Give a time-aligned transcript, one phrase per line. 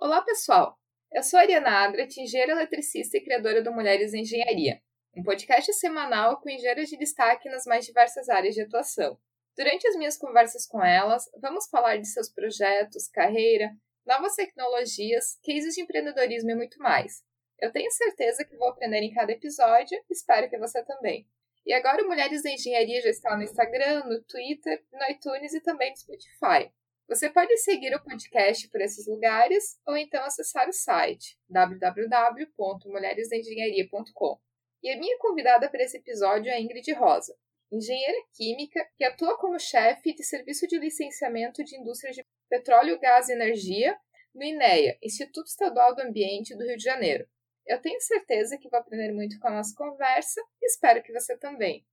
[0.00, 0.78] Olá, pessoal!
[1.12, 4.80] Eu sou a Ariana Adrat, engenheira eletricista e criadora do Mulheres em Engenharia,
[5.16, 9.18] um podcast semanal com engenheiras de destaque nas mais diversas áreas de atuação.
[9.56, 13.72] Durante as minhas conversas com elas, vamos falar de seus projetos, carreira,
[14.06, 17.24] novas tecnologias, cases de empreendedorismo e muito mais.
[17.60, 21.26] Eu tenho certeza que vou aprender em cada episódio, espero que você também.
[21.66, 25.60] E agora o Mulheres da Engenharia já está no Instagram, no Twitter, no iTunes e
[25.60, 26.72] também no Spotify.
[27.08, 34.38] Você pode seguir o podcast por esses lugares ou então acessar o site www.mulheresdaengenharia.com.
[34.82, 37.34] E a minha convidada para esse episódio é Ingrid Rosa,
[37.72, 43.30] engenheira química que atua como chefe de serviço de licenciamento de indústrias de petróleo, gás
[43.30, 43.98] e energia
[44.34, 47.26] no INEA, Instituto Estadual do Ambiente do Rio de Janeiro.
[47.66, 51.38] Eu tenho certeza que vou aprender muito com a nossa conversa e espero que você
[51.38, 51.86] também.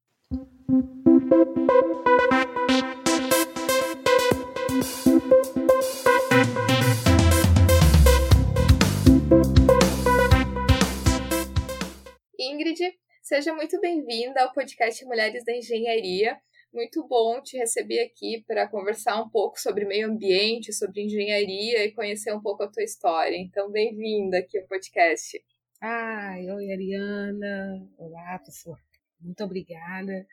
[12.38, 16.38] Ingrid, seja muito bem-vinda ao podcast Mulheres da Engenharia.
[16.74, 21.94] Muito bom te receber aqui para conversar um pouco sobre meio ambiente, sobre engenharia e
[21.94, 23.38] conhecer um pouco a tua história.
[23.38, 25.42] Então, bem-vinda aqui ao podcast.
[25.80, 27.90] Ai, oi, Ariana.
[27.98, 28.78] Olá, pessoal.
[29.22, 30.28] Muito obrigada.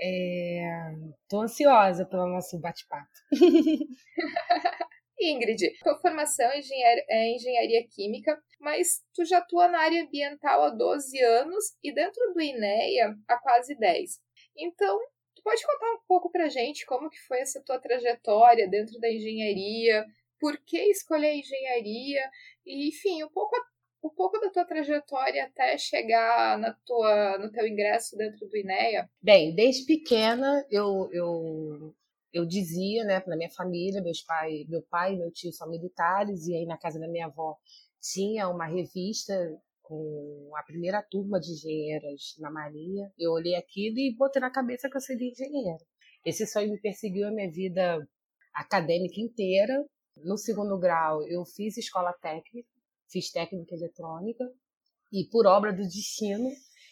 [0.00, 1.44] Estou é...
[1.44, 3.08] ansiosa pelo nosso bate-papo.
[5.20, 10.62] Ingrid, tua formação é engenharia, é engenharia química, mas tu já atua na área ambiental
[10.62, 14.18] há 12 anos e dentro do INEA há quase 10.
[14.56, 14.98] Então,
[15.34, 19.12] tu pode contar um pouco pra gente como que foi essa tua trajetória dentro da
[19.12, 20.06] engenharia,
[20.40, 22.22] por que escolher engenharia
[22.64, 23.54] e, enfim, um pouco
[24.02, 29.08] um pouco da tua trajetória até chegar na tua, no teu ingresso dentro do INEA?
[29.22, 31.94] Bem, desde pequena eu, eu
[32.32, 36.46] eu dizia, né, para minha família, meus pai, meu pai e meu tio são militares
[36.46, 37.56] e aí na casa da minha avó
[38.00, 39.34] tinha uma revista
[39.82, 43.12] com a primeira turma de engenheiras na Marinha.
[43.18, 45.84] Eu olhei aquilo e botei na cabeça que eu seria engenheira.
[46.24, 47.98] Esse sonho me perseguiu a minha vida
[48.54, 49.84] acadêmica inteira.
[50.16, 52.68] No segundo grau, eu fiz escola técnica,
[53.10, 54.44] fiz técnica eletrônica
[55.12, 56.48] e por obra do destino,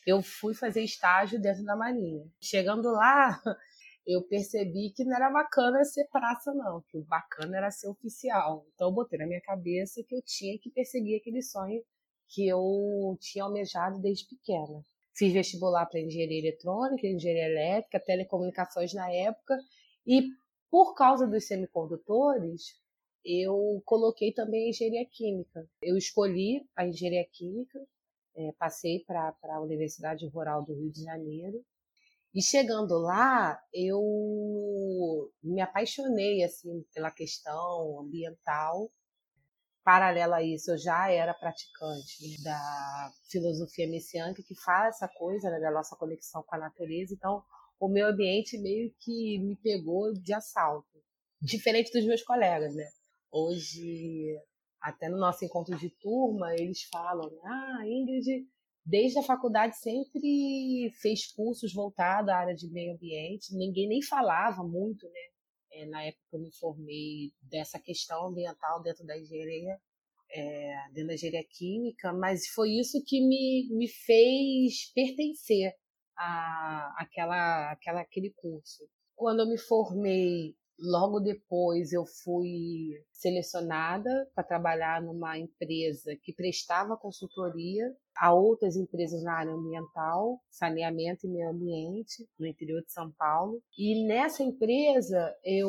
[0.06, 2.26] eu fui fazer estágio dentro da Marinha.
[2.40, 3.40] Chegando lá,
[4.06, 8.66] eu percebi que não era bacana ser praça, não, que o bacana era ser oficial.
[8.74, 11.82] Então eu botei na minha cabeça que eu tinha que perseguir aquele sonho
[12.28, 14.84] que eu tinha almejado desde pequena.
[15.14, 19.58] Fiz vestibular para engenharia eletrônica, engenharia elétrica, telecomunicações na época,
[20.06, 20.28] e
[20.70, 22.76] por causa dos semicondutores,
[23.28, 25.68] eu coloquei também engenharia química.
[25.82, 27.78] Eu escolhi a engenharia química,
[28.34, 31.62] é, passei para a Universidade Rural do Rio de Janeiro
[32.34, 34.00] e chegando lá, eu
[35.42, 38.90] me apaixonei assim pela questão ambiental.
[39.82, 45.58] Paralela a isso, eu já era praticante da filosofia messiânica que faz essa coisa né,
[45.58, 47.14] da nossa conexão com a natureza.
[47.14, 47.42] Então,
[47.80, 51.02] o meu ambiente meio que me pegou de assalto,
[51.40, 52.84] diferente dos meus colegas, né?
[53.30, 54.38] Hoje,
[54.80, 58.46] até no nosso encontro de turma, eles falam: "Ah, Ingrid
[58.88, 64.62] desde a faculdade sempre fez cursos voltados à área de meio ambiente, ninguém nem falava
[64.62, 65.20] muito, né?
[65.70, 69.78] É, na época que eu me formei dessa questão ambiental dentro da engenharia,
[70.30, 75.74] é, dentro da engenharia química, mas foi isso que me, me fez pertencer
[76.16, 78.88] a aquela, aquela, aquele curso.
[79.14, 86.96] Quando eu me formei Logo depois eu fui selecionada para trabalhar numa empresa que prestava
[86.96, 93.10] consultoria a outras empresas na área ambiental, saneamento e meio ambiente, no interior de São
[93.12, 93.60] Paulo.
[93.76, 95.68] E nessa empresa eu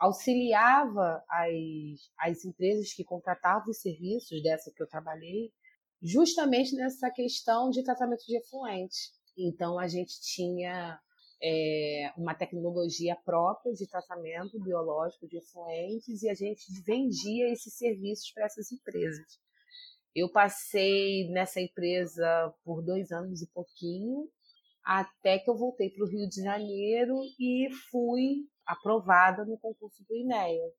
[0.00, 5.52] auxiliava as, as empresas que contratavam os serviços dessa que eu trabalhei,
[6.02, 9.12] justamente nessa questão de tratamento de efluentes.
[9.36, 10.98] Então a gente tinha
[11.42, 18.30] é, uma tecnologia própria de tratamento biológico de efluentes e a gente vendia esses serviços
[18.32, 19.38] para essas empresas.
[20.14, 24.28] Eu passei nessa empresa por dois anos e pouquinho,
[24.84, 30.16] até que eu voltei para o Rio de Janeiro e fui aprovada no concurso do
[30.16, 30.72] INEA.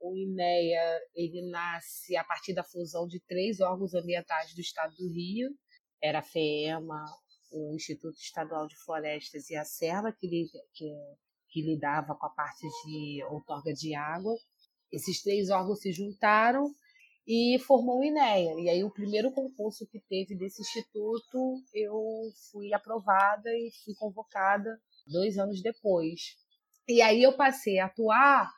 [0.00, 5.08] O INEA ele nasce a partir da fusão de três órgãos ambientais do Estado do
[5.12, 5.50] Rio,
[6.02, 7.04] era a FEMA,
[7.50, 10.28] o Instituto Estadual de Florestas e a Serra, que,
[10.74, 10.92] que,
[11.48, 14.34] que lidava com a parte de outorga de água.
[14.92, 16.74] Esses três órgãos se juntaram
[17.26, 18.54] e formou o INEA.
[18.58, 24.80] E aí o primeiro concurso que teve desse instituto, eu fui aprovada e fui convocada
[25.06, 26.36] dois anos depois.
[26.88, 28.50] E aí eu passei a atuar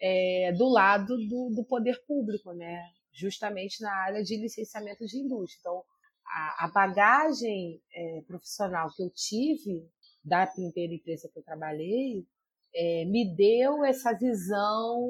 [0.00, 2.82] é, do lado do, do, poder público, né?
[3.16, 5.58] justamente na área de licenciamento de indústria.
[5.60, 5.82] Então,
[6.28, 9.88] a, a bagagem é, profissional que eu tive
[10.24, 12.26] da primeira empresa que eu trabalhei
[12.76, 15.00] é, me deu essa visão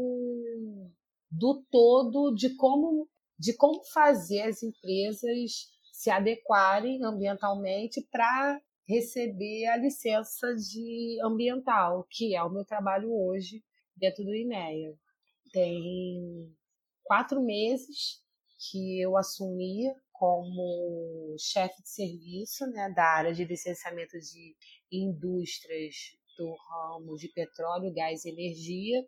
[1.31, 9.77] do todo de como, de como fazer as empresas se adequarem ambientalmente para receber a
[9.77, 13.65] licença de ambiental, que é o meu trabalho hoje
[13.97, 14.95] dentro do INEA.
[15.53, 16.55] Tem
[17.03, 18.23] quatro meses
[18.71, 24.57] que eu assumi como chefe de serviço né, da área de licenciamento de
[24.91, 25.95] indústrias
[26.37, 29.07] do ramo de petróleo, gás e energia.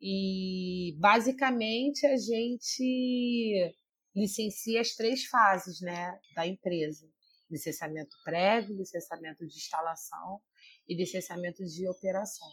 [0.00, 3.74] E basicamente a gente
[4.14, 7.06] licencia as três fases né, da empresa:
[7.50, 10.40] licenciamento prévio, licenciamento de instalação
[10.88, 12.48] e licenciamento de operação.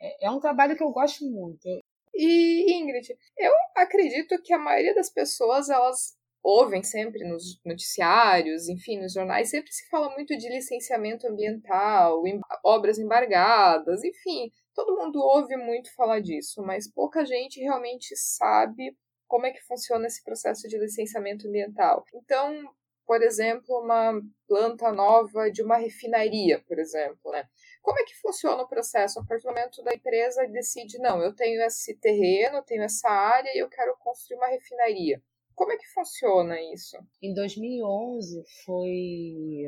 [0.00, 1.68] É, é um trabalho que eu gosto muito.
[2.14, 9.00] E Ingrid, eu acredito que a maioria das pessoas elas ouvem sempre nos noticiários, enfim,
[9.00, 12.22] nos jornais, sempre se fala muito de licenciamento ambiental,
[12.64, 18.96] obras embargadas, enfim, todo mundo ouve muito falar disso, mas pouca gente realmente sabe
[19.26, 22.04] como é que funciona esse processo de licenciamento ambiental.
[22.14, 22.72] Então,
[23.04, 24.12] por exemplo, uma
[24.46, 27.44] planta nova de uma refinaria, por exemplo, né?
[27.82, 29.18] Como é que funciona o processo?
[29.18, 33.50] A partir do momento da empresa decide, não, eu tenho esse terreno, tenho essa área
[33.52, 35.20] e eu quero construir uma refinaria.
[35.56, 36.98] Como é que funciona isso?
[37.22, 39.64] Em 2011 foi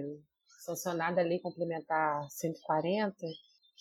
[0.62, 3.26] sancionada a Lei Complementar 140,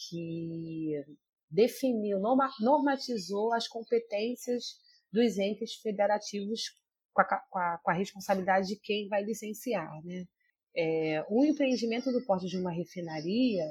[0.09, 1.03] que
[1.51, 2.17] definiu,
[2.61, 4.77] normatizou as competências
[5.11, 6.61] dos entes federativos
[7.13, 9.91] com a, com a, com a responsabilidade de quem vai licenciar.
[10.05, 10.23] Né?
[10.73, 13.65] É, o empreendimento do porto de uma refinaria,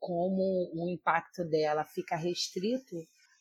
[0.00, 2.96] como o impacto dela fica restrito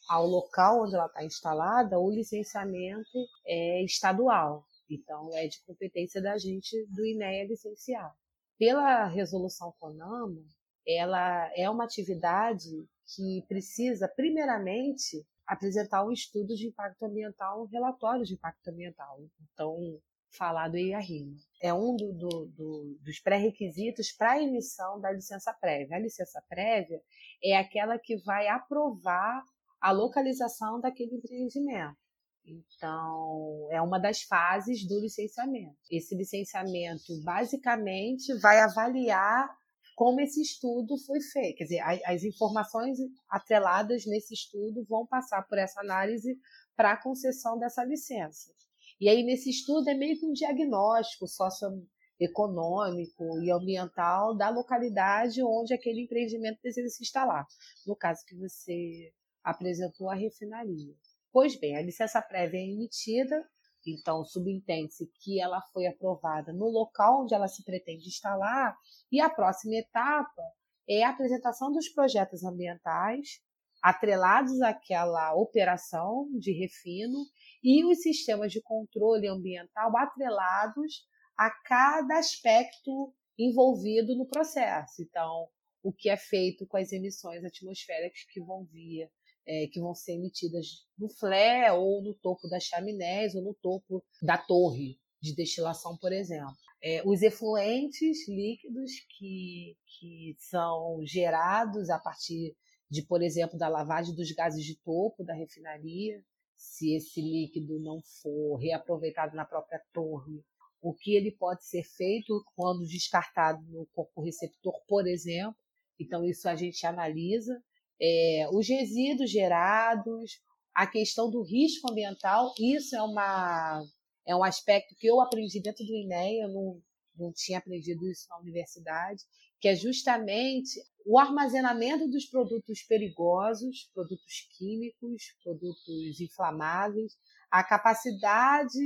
[0.10, 4.66] ao local onde ela está instalada, o licenciamento é estadual.
[4.90, 8.12] Então, é de competência da gente do INEA licenciar.
[8.58, 10.44] Pela resolução CONAMA,
[10.86, 12.70] ela é uma atividade
[13.16, 19.20] que precisa, primeiramente, apresentar um estudo de impacto ambiental, um relatório de impacto ambiental.
[19.54, 20.00] Então,
[20.32, 21.38] falado aí a rima.
[21.62, 25.98] É um do, do, do, dos pré-requisitos para a emissão da licença prévia.
[25.98, 27.00] A licença prévia
[27.44, 29.44] é aquela que vai aprovar
[29.82, 31.98] a localização daquele empreendimento.
[32.46, 35.78] Então, é uma das fases do licenciamento.
[35.92, 39.50] Esse licenciamento, basicamente, vai avaliar
[39.96, 41.58] como esse estudo foi feito.
[41.58, 42.98] Quer dizer, as informações
[43.30, 46.38] atreladas nesse estudo vão passar por essa análise
[46.76, 48.54] para a concessão dessa licença.
[49.00, 55.74] E aí, nesse estudo, é meio que um diagnóstico socioeconômico e ambiental da localidade onde
[55.74, 57.46] aquele empreendimento deseja se instalar.
[57.86, 59.12] No caso que você
[59.50, 60.96] apresentou a refinaria.
[61.32, 63.48] Pois bem, a licença prévia é emitida,
[63.86, 68.76] então subentende-se que ela foi aprovada no local onde ela se pretende instalar,
[69.12, 70.42] e a próxima etapa
[70.88, 73.42] é a apresentação dos projetos ambientais
[73.82, 77.20] atrelados àquela operação de refino
[77.64, 81.08] e os sistemas de controle ambiental atrelados
[81.38, 85.02] a cada aspecto envolvido no processo.
[85.02, 85.48] Então,
[85.82, 89.10] o que é feito com as emissões atmosféricas que vão vir
[89.48, 94.04] é, que vão ser emitidas no flare ou no topo das chaminés ou no topo
[94.22, 96.56] da torre de destilação, por exemplo.
[96.82, 102.56] É, os efluentes líquidos que, que são gerados a partir
[102.90, 106.24] de, por exemplo, da lavagem dos gases de topo da refinaria,
[106.58, 110.44] se esse líquido não for reaproveitado na própria torre,
[110.82, 115.56] o que ele pode ser feito quando descartado no corpo receptor, por exemplo.
[116.00, 117.62] Então, isso a gente analisa
[118.02, 120.40] é, os resíduos gerados,
[120.74, 123.84] a questão do risco ambiental, isso é, uma,
[124.26, 126.82] é um aspecto que eu aprendi dentro do INEA, eu não,
[127.18, 129.24] não tinha aprendido isso na universidade,
[129.60, 137.18] que é justamente o armazenamento dos produtos perigosos, produtos químicos, produtos inflamáveis,
[137.52, 138.78] a capacidade,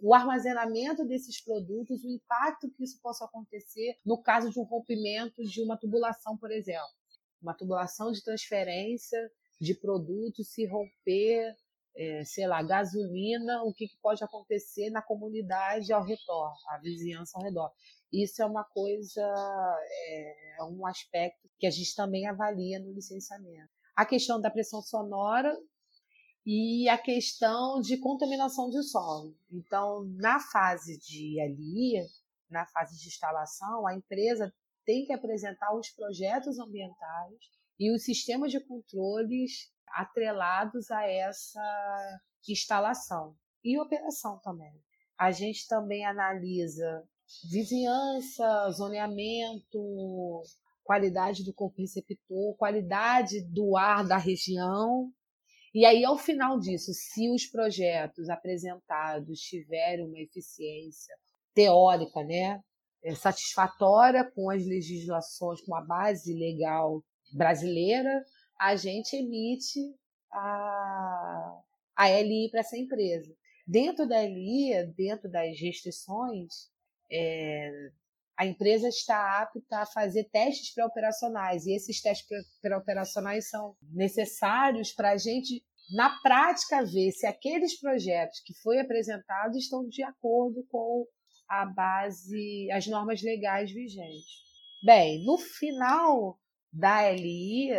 [0.00, 5.44] o armazenamento desses produtos, o impacto que isso possa acontecer no caso de um rompimento
[5.44, 6.88] de uma tubulação, por exemplo
[7.46, 9.18] uma tubulação de transferência
[9.60, 11.54] de produtos se romper,
[11.96, 17.38] é, sei lá, gasolina, o que, que pode acontecer na comunidade ao redor, a vizinhança
[17.38, 17.70] ao redor.
[18.12, 19.22] Isso é uma coisa,
[20.08, 23.70] é, é um aspecto que a gente também avalia no licenciamento.
[23.94, 25.56] A questão da pressão sonora
[26.44, 29.34] e a questão de contaminação de solo.
[29.50, 31.94] Então, na fase de ali,
[32.50, 34.52] na fase de instalação, a empresa
[34.86, 37.34] tem que apresentar os projetos ambientais
[37.78, 44.72] e os sistemas de controles atrelados a essa instalação e operação também.
[45.18, 47.04] A gente também analisa
[47.50, 50.42] vizinhança, zoneamento,
[50.84, 55.10] qualidade do corpo receptor, qualidade do ar da região.
[55.74, 61.14] E aí, ao final disso, se os projetos apresentados tiverem uma eficiência
[61.52, 62.62] teórica, né,
[63.14, 68.24] satisfatória com as legislações, com a base legal brasileira,
[68.58, 69.80] a gente emite
[70.32, 71.60] a,
[71.96, 73.34] a LI para essa empresa.
[73.66, 76.70] Dentro da LI, dentro das restrições,
[77.10, 77.90] é,
[78.36, 82.26] a empresa está apta a fazer testes pré-operacionais e esses testes
[82.60, 89.56] pré-operacionais são necessários para a gente, na prática, ver se aqueles projetos que foi apresentados
[89.56, 91.06] estão de acordo com
[91.48, 94.44] a base, as normas legais vigentes.
[94.82, 96.38] Bem, no final
[96.72, 97.70] da LI,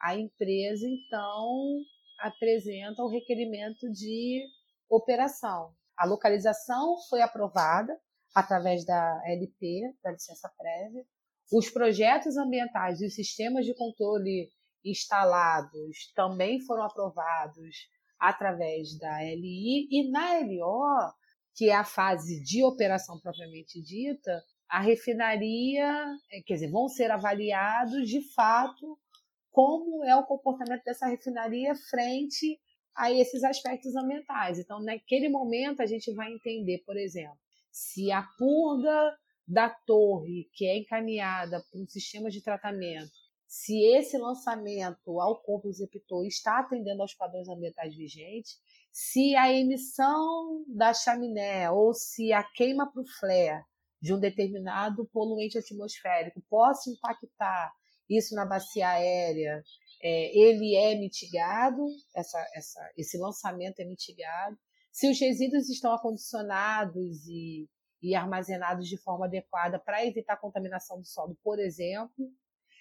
[0.00, 1.80] a empresa então
[2.18, 4.44] apresenta o requerimento de
[4.88, 5.74] operação.
[5.96, 7.98] A localização foi aprovada
[8.34, 11.04] através da LP, da licença prévia.
[11.52, 14.50] Os projetos ambientais e os sistemas de controle
[14.84, 17.88] instalados também foram aprovados
[18.18, 21.12] através da LI e na LO,
[21.54, 27.10] que é a fase de operação propriamente dita, a refinaria, é, quer dizer, vão ser
[27.10, 28.98] avaliados de fato
[29.50, 32.58] como é o comportamento dessa refinaria frente
[32.96, 34.58] a esses aspectos ambientais.
[34.58, 37.38] Então, naquele momento, a gente vai entender, por exemplo,
[37.70, 39.14] se a purga
[39.46, 43.10] da torre, que é encaminhada para um sistema de tratamento,
[43.46, 48.58] se esse lançamento ao corpo receptor está atendendo aos padrões ambientais vigentes,
[48.92, 53.64] se a emissão da chaminé ou se a queima para o flare
[54.00, 57.72] de um determinado poluente atmosférico possa impactar
[58.10, 59.62] isso na bacia aérea,
[60.02, 64.58] é, ele é mitigado, essa, essa, esse lançamento é mitigado.
[64.90, 67.66] Se os resíduos estão acondicionados e,
[68.02, 72.30] e armazenados de forma adequada para evitar contaminação do solo, por exemplo,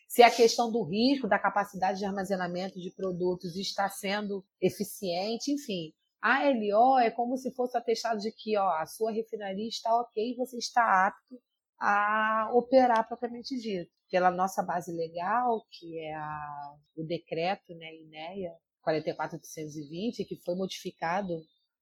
[0.10, 5.94] se a questão do risco, da capacidade de armazenamento de produtos está sendo eficiente, enfim.
[6.21, 10.35] A LO é como se fosse atestado de que ó, a sua refinaria está ok,
[10.37, 11.41] você está apto
[11.79, 13.91] a operar propriamente dito.
[14.09, 21.41] Pela nossa base legal, que é a, o decreto né, INEA 44820, que foi modificado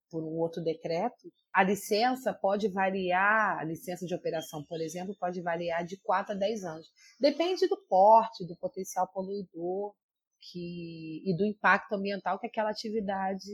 [0.09, 5.41] por um outro decreto, a licença pode variar, a licença de operação, por exemplo, pode
[5.41, 6.87] variar de 4 a 10 anos.
[7.19, 9.93] Depende do porte, do potencial poluidor
[10.39, 13.51] que, e do impacto ambiental que aquela atividade,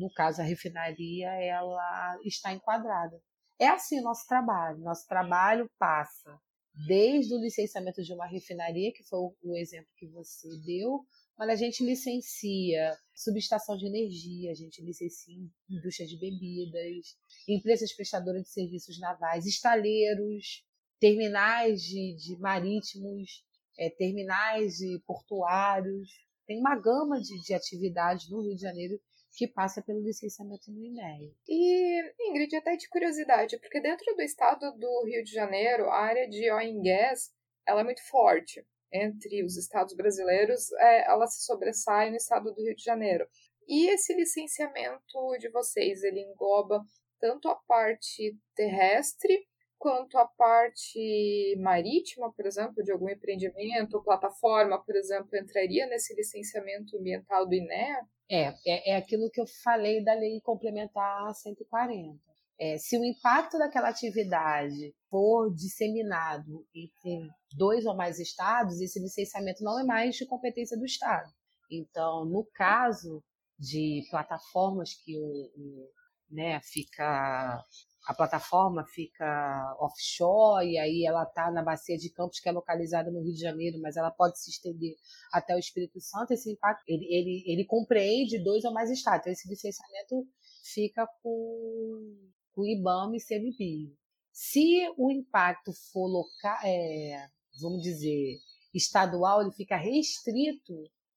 [0.00, 3.20] no caso a refinaria, ela está enquadrada.
[3.58, 4.78] É assim o nosso trabalho.
[4.78, 6.40] Nosso trabalho passa
[6.86, 11.04] desde o licenciamento de uma refinaria, que foi o exemplo que você deu,
[11.36, 15.34] mas a gente licencia subestação de energia, a gente licencia
[15.68, 17.16] indústria de bebidas,
[17.46, 20.64] empresas prestadoras de serviços navais, estaleiros,
[20.98, 23.44] terminais de, de marítimos,
[23.78, 26.08] é, terminais de portuários.
[26.46, 29.00] Tem uma gama de, de atividades no Rio de Janeiro
[29.32, 31.32] que passa pelo licenciamento no INEA.
[31.48, 36.28] E, Ingrid, até de curiosidade, porque dentro do estado do Rio de Janeiro, a área
[36.28, 37.30] de oil and gas
[37.66, 38.64] ela é muito forte.
[38.92, 43.26] Entre os estados brasileiros, é, ela se sobressai no estado do Rio de Janeiro.
[43.68, 46.84] E esse licenciamento de vocês, ele engloba
[47.20, 49.46] tanto a parte terrestre
[49.80, 56.98] quanto a parte marítima, por exemplo, de algum empreendimento, plataforma, por exemplo, entraria nesse licenciamento
[56.98, 58.06] ambiental do INEA?
[58.30, 62.20] É, é, é aquilo que eu falei da lei complementar 140.
[62.60, 69.64] É, se o impacto daquela atividade for disseminado entre dois ou mais estados, esse licenciamento
[69.64, 71.32] não é mais de competência do estado.
[71.70, 73.24] Então, no caso
[73.58, 75.22] de plataformas que o,
[75.56, 75.90] o
[76.30, 77.64] né, fica
[78.06, 83.10] a plataforma fica offshore e aí ela está na bacia de Campos, que é localizada
[83.10, 84.94] no Rio de Janeiro, mas ela pode se estender
[85.32, 86.32] até o Espírito Santo.
[86.32, 89.20] Esse impacto ele, ele, ele compreende dois ou mais estados.
[89.20, 90.26] Então, esse licenciamento
[90.72, 92.16] fica com,
[92.56, 93.96] o IBAMA e CMBio.
[94.32, 97.28] Se o impacto for local, é,
[97.60, 98.38] vamos dizer,
[98.74, 100.74] estadual, ele fica restrito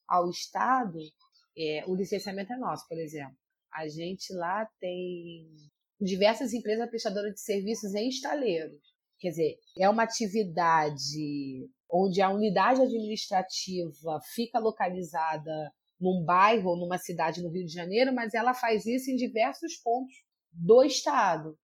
[0.08, 1.00] ao estado,
[1.58, 3.38] é, o licenciamento é nosso, por exemplo.
[3.72, 5.48] A gente lá tem
[6.03, 8.81] diversas empresas prestadoras de serviços em estaleiros.
[9.19, 16.98] Quer dizer, é uma atividade onde a unidade administrativa fica localizada num bairro ou numa
[16.98, 20.13] cidade no Rio de Janeiro, mas ela faz isso em diversos pontos
[20.51, 21.57] do estado.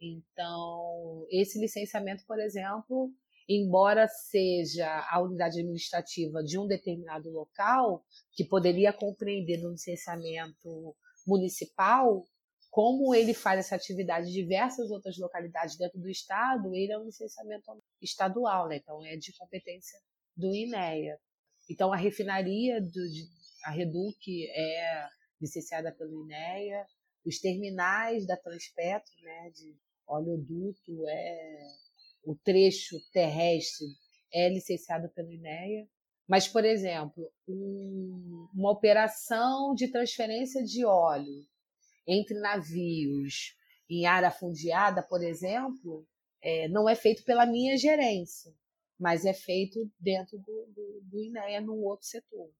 [0.00, 3.12] Então, esse licenciamento, por exemplo,
[3.48, 10.96] embora seja a unidade administrativa de um determinado local, que poderia compreender no licenciamento
[11.26, 12.24] municipal,
[12.74, 17.04] como ele faz essa atividade em diversas outras localidades dentro do estado, ele é um
[17.04, 17.70] licenciamento
[18.02, 18.78] estadual, né?
[18.78, 19.96] então é de competência
[20.36, 21.16] do INEA.
[21.70, 23.00] Então a refinaria do,
[23.64, 24.18] a Reduc
[24.50, 25.06] é
[25.40, 26.84] licenciada pelo INEA,
[27.24, 31.58] os terminais da Transpetro, né, de oleoduto, é
[32.24, 33.86] o trecho terrestre
[34.32, 35.86] é licenciado pelo INEA.
[36.26, 41.46] Mas, por exemplo, um, uma operação de transferência de óleo
[42.06, 43.56] entre navios
[43.88, 46.06] em área fundiada, por exemplo,
[46.42, 48.52] é, não é feito pela minha gerência,
[48.98, 52.50] mas é feito dentro do, do, do INEA, num outro setor.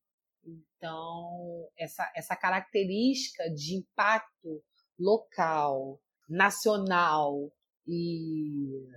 [0.47, 4.63] Então, essa, essa característica de impacto
[4.99, 7.53] local, nacional
[7.87, 8.89] e,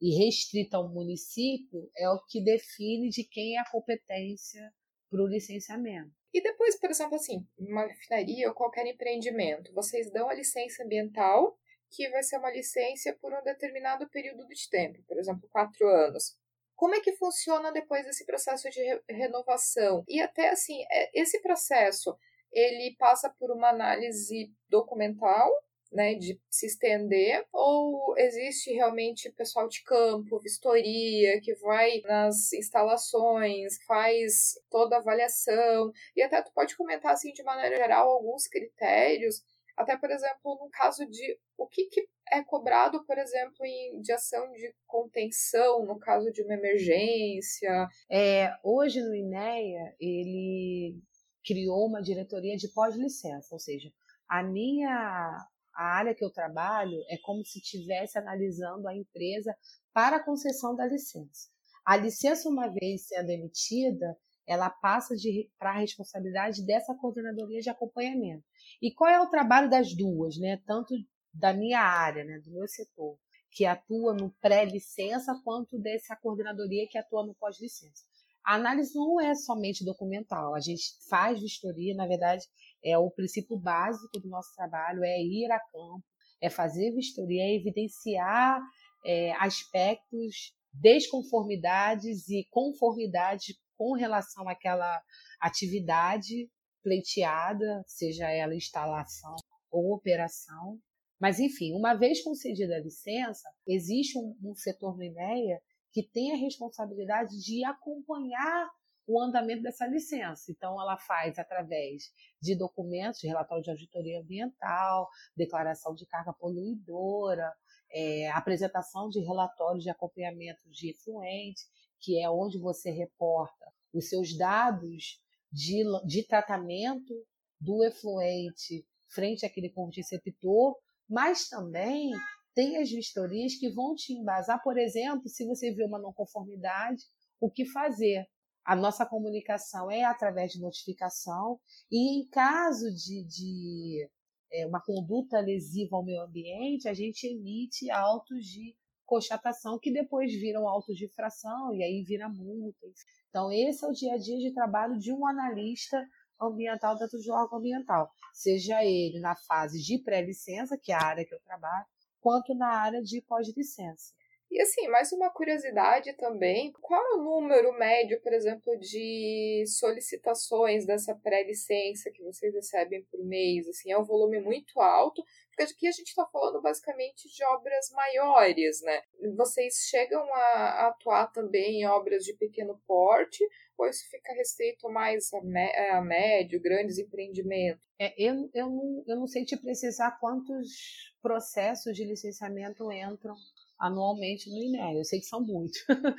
[0.00, 4.72] e restrita ao município é o que define de quem é a competência
[5.10, 6.21] para o licenciamento.
[6.32, 11.58] E depois, por exemplo, assim, uma refinaria ou qualquer empreendimento, vocês dão a licença ambiental,
[11.90, 16.36] que vai ser uma licença por um determinado período de tempo, por exemplo, quatro anos.
[16.74, 20.02] Como é que funciona depois esse processo de re renovação?
[20.08, 22.16] E até assim, é, esse processo
[22.50, 25.50] ele passa por uma análise documental
[25.92, 33.82] né, de se estender, ou existe realmente pessoal de campo, vistoria, que vai nas instalações,
[33.86, 39.42] faz toda a avaliação, e até tu pode comentar, assim, de maneira geral, alguns critérios,
[39.76, 44.12] até, por exemplo, no caso de o que, que é cobrado, por exemplo, em, de
[44.12, 47.88] ação de contenção, no caso de uma emergência?
[48.10, 50.98] É, hoje no INEA, ele
[51.44, 53.90] criou uma diretoria de pós-licença, ou seja,
[54.28, 59.54] a minha a área que eu trabalho é como se estivesse analisando a empresa
[59.92, 61.48] para a concessão da licença.
[61.84, 65.14] A licença, uma vez sendo emitida, ela passa
[65.58, 68.44] para a responsabilidade dessa coordenadoria de acompanhamento.
[68.80, 70.60] E qual é o trabalho das duas, né?
[70.66, 70.94] Tanto
[71.32, 73.16] da minha área, né, do meu setor,
[73.50, 78.04] que atua no pré-licença, quanto dessa coordenadoria que atua no pós-licença.
[78.44, 82.44] A análise não é somente documental, a gente faz vistoria, na verdade,
[82.84, 86.04] é o princípio básico do nosso trabalho, é ir a campo,
[86.40, 88.60] é fazer vistoria, é evidenciar
[89.04, 95.00] é, aspectos, desconformidades e conformidades com relação àquela
[95.40, 96.48] atividade
[96.82, 99.36] pleiteada, seja ela instalação
[99.70, 100.78] ou operação.
[101.20, 105.60] Mas, enfim, uma vez concedida a licença, existe um, um setor no INEA
[105.92, 108.68] que tem a responsabilidade de acompanhar
[109.06, 110.50] o andamento dessa licença.
[110.50, 112.04] Então, ela faz através
[112.40, 117.52] de documentos, de relatório de auditoria ambiental, declaração de carga poluidora,
[117.90, 121.62] é, apresentação de relatórios de acompanhamento de efluente,
[122.00, 125.20] que é onde você reporta os seus dados
[125.52, 127.14] de, de tratamento
[127.60, 130.76] do efluente frente àquele conjunto receptor,
[131.08, 132.10] mas também
[132.54, 137.02] tem as vistorias que vão te embasar, por exemplo, se você vê uma não conformidade,
[137.40, 138.26] o que fazer.
[138.64, 141.58] A nossa comunicação é através de notificação
[141.90, 144.08] e em caso de, de
[144.52, 150.32] é, uma conduta lesiva ao meio ambiente, a gente emite autos de constatação que depois
[150.32, 152.86] viram autos de infração e aí vira multa.
[153.28, 156.00] Então esse é o dia a dia de trabalho de um analista
[156.40, 161.24] ambiental dentro do órgão ambiental, seja ele na fase de pré-licença, que é a área
[161.24, 161.86] que eu trabalho,
[162.20, 164.12] quanto na área de pós-licença.
[164.52, 170.84] E assim, mais uma curiosidade também, qual é o número médio, por exemplo, de solicitações
[170.84, 173.66] dessa pré-licença que vocês recebem por mês?
[173.66, 177.88] Assim, é um volume muito alto, porque aqui a gente está falando basicamente de obras
[177.92, 179.00] maiores, né?
[179.38, 183.42] Vocês chegam a atuar também em obras de pequeno porte,
[183.78, 187.82] ou isso fica restrito mais a, a médio, grandes empreendimentos?
[187.98, 193.34] É, eu, eu, não, eu não sei te precisar quantos processos de licenciamento entram
[193.82, 194.98] anualmente no INEA.
[194.98, 195.78] Eu sei que são muitos.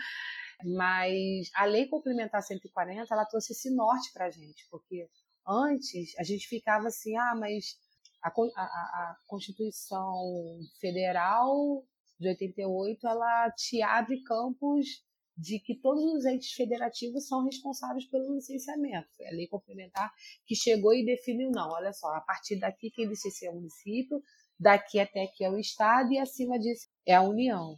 [0.66, 5.10] Mas a lei complementar 140, ela trouxe esse norte para a gente, porque
[5.48, 7.78] antes a gente ficava assim, ah, mas
[8.22, 11.84] a, a, a Constituição Federal
[12.18, 15.04] de 88, ela te abre campos
[15.36, 19.10] de que todos os entes federativos são responsáveis pelo licenciamento.
[19.18, 20.14] Foi a lei complementar
[20.46, 24.22] que chegou e definiu, não, olha só, a partir daqui quem licencia é o município,
[24.64, 27.76] daqui até aqui é o Estado e acima disso é a União.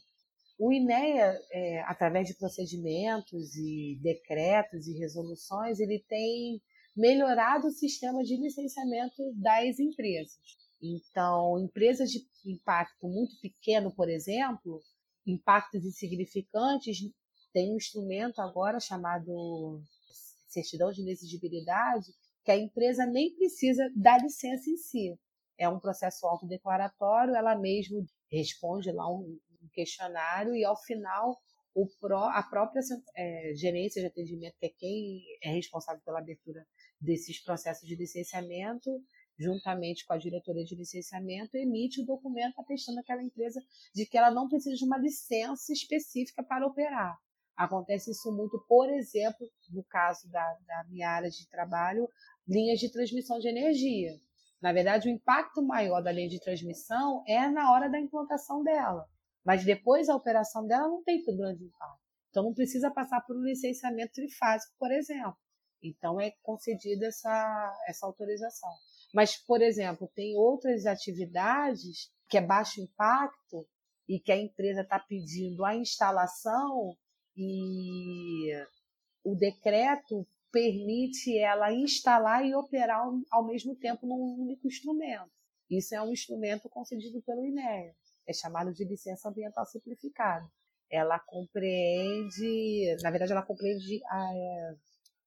[0.58, 6.62] O INEA, é, através de procedimentos e decretos e resoluções, ele tem
[6.96, 10.38] melhorado o sistema de licenciamento das empresas.
[10.82, 14.82] Então, empresas de impacto muito pequeno, por exemplo,
[15.26, 17.00] impactos insignificantes,
[17.52, 19.82] tem um instrumento agora chamado
[20.48, 22.14] certidão de inexigibilidade,
[22.46, 25.20] que a empresa nem precisa da licença em si.
[25.58, 29.40] É um processo autodeclaratório, ela mesmo responde lá um,
[29.74, 31.38] questionário e, ao final,
[32.00, 32.82] Pro, a própria
[33.18, 36.66] é, gerência de atendimento, que é quem é responsável pela abertura
[37.02, 38.90] desses processos de licenciamento,
[39.38, 43.62] juntamente com a diretoria de licenciamento, emite o documento atestando aquela empresa
[43.94, 47.18] de que ela não precisa de uma licença específica para operar.
[47.58, 52.08] Acontece isso muito, por exemplo, no caso da, da minha área de trabalho,
[52.48, 54.12] linhas de transmissão de energia.
[54.66, 59.08] Na verdade, o impacto maior da linha de transmissão é na hora da implantação dela.
[59.46, 62.02] Mas depois a operação dela não tem grande impacto.
[62.32, 65.38] Então não precisa passar por um licenciamento trifásico, por exemplo.
[65.84, 68.72] Então é concedida essa, essa autorização.
[69.14, 73.68] Mas, por exemplo, tem outras atividades que é baixo impacto
[74.10, 76.98] e que a empresa está pedindo a instalação
[77.38, 78.52] e
[79.24, 80.26] o decreto
[80.56, 85.30] permite ela instalar e operar ao mesmo tempo num único instrumento.
[85.70, 87.94] Isso é um instrumento concedido pelo INEA,
[88.26, 90.50] é chamado de licença ambiental simplificada.
[90.90, 94.76] Ela compreende, na verdade, ela compreende a, é,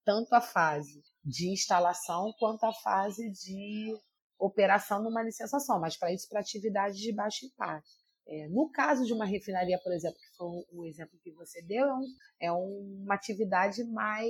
[0.02, 3.94] tanto a fase de instalação quanto a fase de
[4.38, 8.07] operação numa licença só, mas para isso para atividades de baixo impacto.
[8.30, 11.86] É, no caso de uma refinaria, por exemplo, que foi o exemplo que você deu,
[11.86, 12.04] é, um,
[12.40, 14.28] é uma atividade mais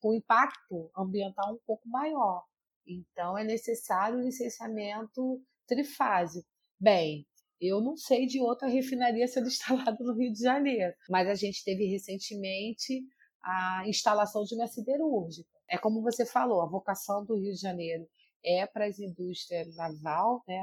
[0.00, 2.42] com impacto ambiental um pouco maior.
[2.86, 6.48] Então, é necessário o licenciamento trifásico.
[6.80, 7.26] Bem,
[7.60, 11.62] eu não sei de outra refinaria sendo instalada no Rio de Janeiro, mas a gente
[11.64, 13.02] teve recentemente
[13.42, 15.48] a instalação de uma siderúrgica.
[15.68, 18.08] É como você falou, a vocação do Rio de Janeiro
[18.42, 20.62] é para as indústrias naval, né?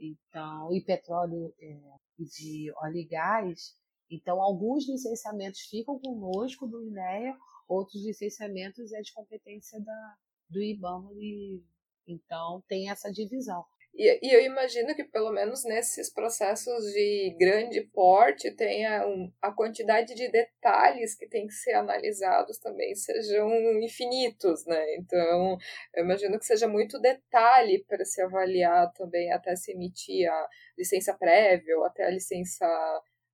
[0.00, 1.78] Então, e petróleo é,
[2.18, 3.76] de óleo e gás.
[4.10, 7.36] Então, alguns licenciamentos ficam conosco do INEA,
[7.68, 10.16] outros licenciamentos é de competência da,
[10.48, 11.12] do IBAMA.
[11.14, 11.62] E,
[12.06, 13.64] então, tem essa divisão.
[14.00, 19.52] E, e, eu imagino que, pelo menos nesses processos de grande porte, tenha um, a
[19.52, 23.50] quantidade de detalhes que tem que ser analisados também sejam
[23.82, 24.94] infinitos, né?
[24.94, 25.58] Então,
[25.94, 31.12] eu imagino que seja muito detalhe para se avaliar também até se emitir a licença
[31.12, 32.64] prévia ou até a licença,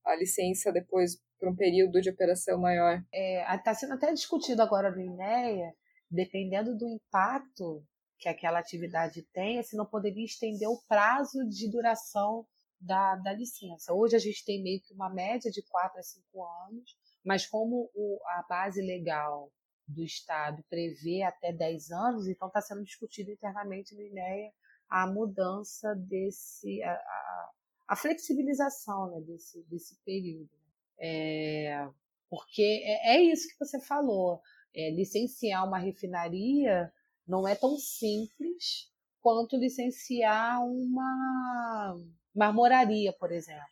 [0.04, 3.00] a licença depois para um período de operação maior.
[3.12, 5.72] Está é, tá sendo até discutido agora no INEA,
[6.10, 7.86] dependendo do impacto
[8.18, 12.46] que aquela atividade tenha, se não poderia estender o prazo de duração
[12.80, 13.92] da, da licença.
[13.92, 17.90] Hoje a gente tem meio que uma média de 4 a 5 anos, mas como
[17.94, 19.50] o, a base legal
[19.86, 24.52] do Estado prevê até 10 anos, então está sendo discutido internamente no INEA
[24.88, 27.50] a mudança desse, a, a,
[27.88, 30.50] a flexibilização né, desse, desse período.
[30.98, 31.88] É,
[32.28, 34.40] porque é, é, isso que você falou,
[34.74, 36.92] é, licenciar uma refinaria
[37.26, 41.98] não é tão simples quanto licenciar uma
[42.34, 43.64] marmoraria, por exemplo,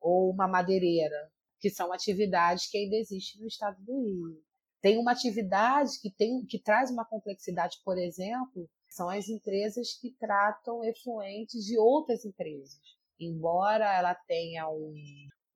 [0.00, 4.42] ou uma madeireira, que são atividades que ainda existem no estado do Rio.
[4.80, 10.10] Tem uma atividade que, tem, que traz uma complexidade, por exemplo, são as empresas que
[10.18, 12.80] tratam efluentes de outras empresas.
[13.18, 14.94] Embora ela tenha um,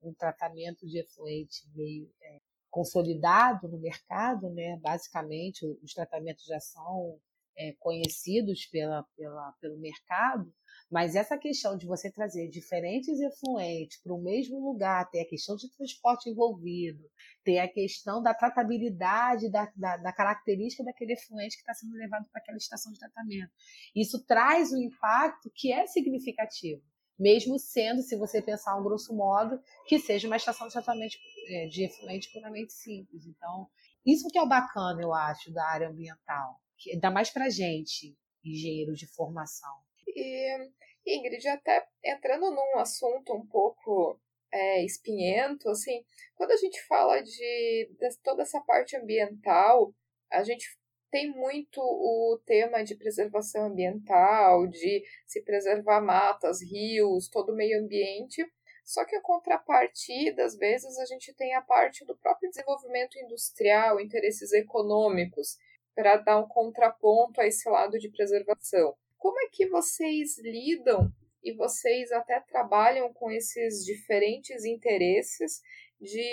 [0.01, 2.37] um tratamento de efluente meio é,
[2.69, 4.77] consolidado no mercado, né?
[4.77, 7.19] basicamente os tratamentos já são
[7.57, 10.53] é, conhecidos pela, pela, pelo mercado,
[10.89, 15.55] mas essa questão de você trazer diferentes efluentes para o mesmo lugar, tem a questão
[15.55, 17.03] de transporte envolvido,
[17.43, 22.25] tem a questão da tratabilidade, da, da, da característica daquele efluente que está sendo levado
[22.31, 23.51] para aquela estação de tratamento.
[23.95, 26.81] Isso traz um impacto que é significativo,
[27.19, 31.17] mesmo sendo, se você pensar um grosso modo, que seja uma estação de tratamento
[31.49, 33.25] é, de efluente puramente simples.
[33.25, 33.67] Então,
[34.05, 38.15] isso que é o bacana, eu acho, da área ambiental que dá mais para gente,
[38.43, 39.73] engenheiro de formação.
[40.07, 40.69] E,
[41.05, 44.19] Ingrid, até entrando num assunto um pouco
[44.51, 46.03] é, espinhento, assim,
[46.35, 49.93] quando a gente fala de, de toda essa parte ambiental,
[50.31, 50.65] a gente
[51.09, 57.79] tem muito o tema de preservação ambiental, de se preservar matas, rios, todo o meio
[57.79, 58.45] ambiente.
[58.83, 63.99] Só que a contrapartida, às vezes, a gente tem a parte do próprio desenvolvimento industrial,
[63.99, 65.57] interesses econômicos
[65.97, 68.95] para dar um contraponto a esse lado de preservação.
[69.17, 71.11] Como é que vocês lidam
[71.43, 75.59] e vocês até trabalham com esses diferentes interesses
[75.99, 76.23] de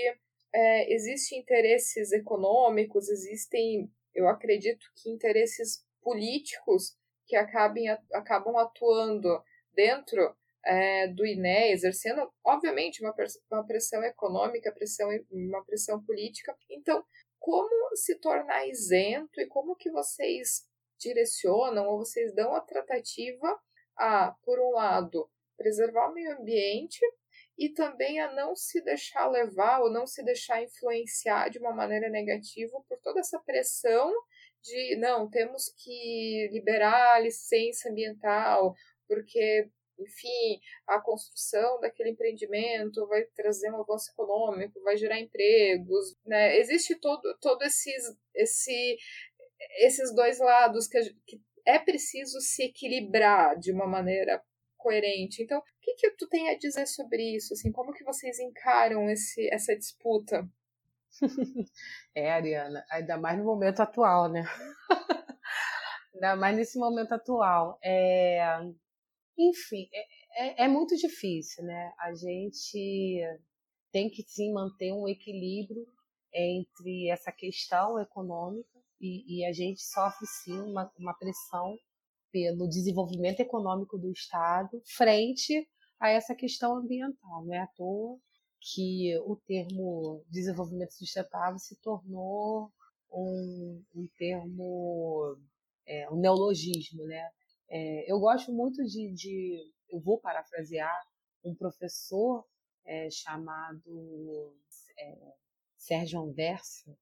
[0.53, 6.94] é, existem interesses econômicos, existem, eu acredito que interesses políticos
[7.27, 9.42] que acabem, acabam atuando
[9.74, 13.14] dentro é, do INE, exercendo, obviamente, uma,
[13.50, 16.55] uma pressão econômica, pressão, uma pressão política.
[16.70, 17.03] Então,
[17.44, 20.66] como se tornar isento e como que vocês
[20.98, 23.61] direcionam ou vocês dão a tratativa
[23.98, 26.98] a, por um lado, preservar o meio ambiente
[27.59, 32.09] e também a não se deixar levar ou não se deixar influenciar de uma maneira
[32.09, 34.11] negativa por toda essa pressão
[34.62, 38.74] de não, temos que liberar a licença ambiental,
[39.07, 46.59] porque, enfim, a construção daquele empreendimento vai trazer um avanço econômico, vai gerar empregos, né?
[46.59, 48.96] Existe todo, todo esses, esse,
[49.78, 54.42] esses dois lados que, que é preciso se equilibrar de uma maneira
[54.76, 55.42] coerente.
[55.42, 57.54] Então, o que, que tu tem a dizer sobre isso?
[57.54, 60.46] Assim, como que vocês encaram esse, essa disputa?
[62.16, 64.44] É, Ariana, ainda mais no momento atual, né?
[66.14, 67.76] ainda mais nesse momento atual.
[67.83, 68.38] É...
[69.38, 71.92] Enfim, é, é, é muito difícil, né?
[71.99, 73.20] A gente
[73.90, 75.87] tem que sim manter um equilíbrio
[76.33, 81.77] entre essa questão econômica e, e a gente sofre sim uma, uma pressão
[82.33, 85.68] pelo desenvolvimento econômico do Estado frente
[86.01, 87.44] a essa questão ambiental.
[87.44, 88.18] Não é à toa
[88.61, 92.73] que o termo desenvolvimento sustentável se tornou
[93.12, 95.38] um, um termo,
[95.87, 97.05] é, um neologismo.
[97.05, 97.31] Né?
[97.68, 100.94] É, eu gosto muito de, de, eu vou parafrasear
[101.44, 102.44] um professor
[102.85, 104.55] é, chamado
[104.98, 105.35] é,
[105.77, 106.96] Sérgio Anversa,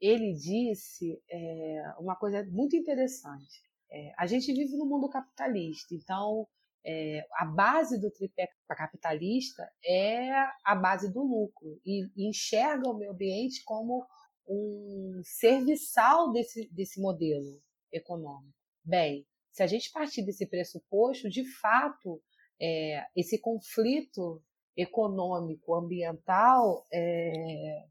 [0.00, 3.62] ele disse é, uma coisa muito interessante.
[3.90, 6.46] É, a gente vive no mundo capitalista, então
[6.84, 10.30] é, a base do tripé capitalista é
[10.64, 14.06] a base do lucro e, e enxerga o meio ambiente como
[14.48, 17.60] um serviçal desse, desse modelo
[17.92, 18.54] econômico.
[18.84, 19.26] Bem,
[19.56, 22.22] se a gente partir desse pressuposto, de fato,
[22.60, 24.42] é, esse conflito
[24.76, 27.86] econômico, ambiental, é,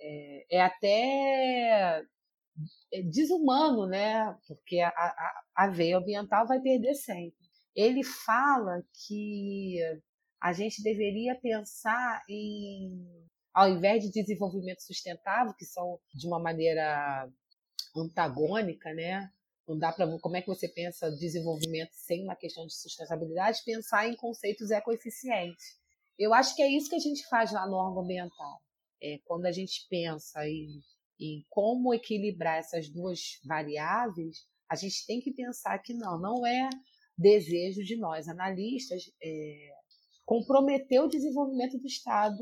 [0.00, 2.04] é, é até
[3.10, 4.32] desumano, né?
[4.46, 7.34] Porque a, a, a veia ambiental vai perder sempre.
[7.74, 9.80] Ele fala que
[10.40, 17.28] a gente deveria pensar em, ao invés de desenvolvimento sustentável, que são de uma maneira
[17.96, 19.28] antagônica, né?
[19.68, 24.08] Não dá para como é que você pensa desenvolvimento sem uma questão de sustentabilidade, pensar
[24.08, 25.76] em conceitos ecoeficientes.
[26.18, 28.62] Eu acho que é isso que a gente faz lá no órgão ambiental.
[29.00, 30.80] É, quando a gente pensa em,
[31.20, 34.38] em como equilibrar essas duas variáveis,
[34.70, 36.70] a gente tem que pensar que não, não é
[37.16, 39.70] desejo de nós, analistas, é,
[40.24, 42.38] comprometer o desenvolvimento do Estado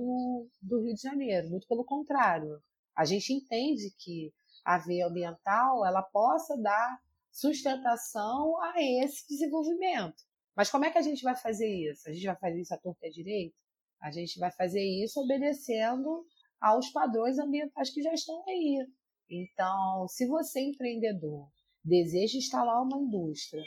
[0.63, 1.51] do Rio de Janeiro.
[1.51, 2.63] Muito pelo contrário.
[2.97, 4.33] A gente entende que
[4.65, 6.99] a veia ambiental ela possa dar
[7.37, 10.17] sustentação a esse desenvolvimento.
[10.57, 12.09] Mas como é que a gente vai fazer isso?
[12.09, 13.55] A gente vai fazer isso à torta e à direita?
[14.01, 16.25] A gente vai fazer isso obedecendo
[16.59, 18.87] aos padrões ambientais que já estão aí.
[19.29, 21.49] Então, se você empreendedor
[21.85, 23.63] deseja instalar uma indústria,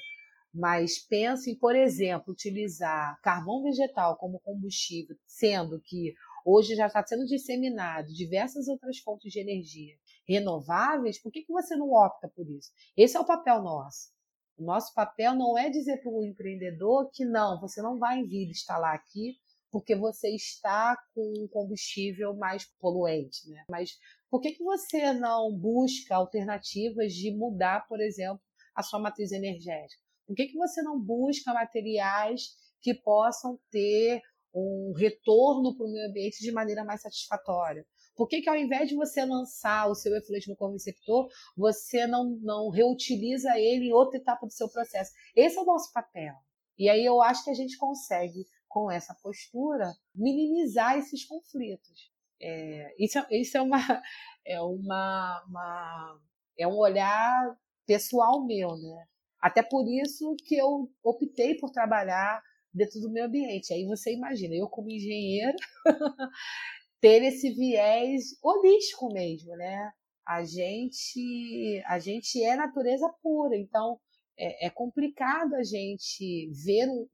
[0.51, 7.05] mas pense em, por exemplo, utilizar carvão vegetal como combustível, sendo que hoje já está
[7.05, 9.95] sendo disseminado diversas outras fontes de energia
[10.29, 12.71] renováveis, por que, que você não opta por isso?
[12.95, 14.11] Esse é o papel nosso.
[14.57, 18.49] O nosso papel não é dizer para o empreendedor que não, você não vai vir
[18.49, 19.39] instalar aqui
[19.71, 23.63] porque você está com um combustível mais poluente, né?
[23.69, 23.97] Mas
[24.29, 28.41] por que, que você não busca alternativas de mudar, por exemplo,
[28.75, 30.01] a sua matriz energética?
[30.27, 34.21] Por que, que você não busca materiais que possam ter
[34.53, 37.85] um retorno para o meio ambiente de maneira mais satisfatória?
[38.19, 42.31] Por que, que ao invés de você lançar o seu efluente no corpo-receptor, você não,
[42.41, 45.13] não reutiliza ele em outra etapa do seu processo?
[45.33, 46.35] Esse é o nosso papel.
[46.77, 52.11] E aí eu acho que a gente consegue com essa postura, minimizar esses conflitos.
[52.41, 53.77] É, isso, é, isso é, uma,
[54.45, 56.21] é, uma, uma,
[56.57, 59.07] é um olhar pessoal meu, né?
[59.39, 63.73] Até por isso que eu optei por trabalhar dentro do meu ambiente.
[63.73, 65.55] Aí você imagina, eu como engenheiro,
[67.01, 69.91] ter esse viés holístico mesmo, né?
[70.27, 73.99] A gente, a gente é natureza pura, então
[74.37, 77.07] é, é complicado a gente ver um,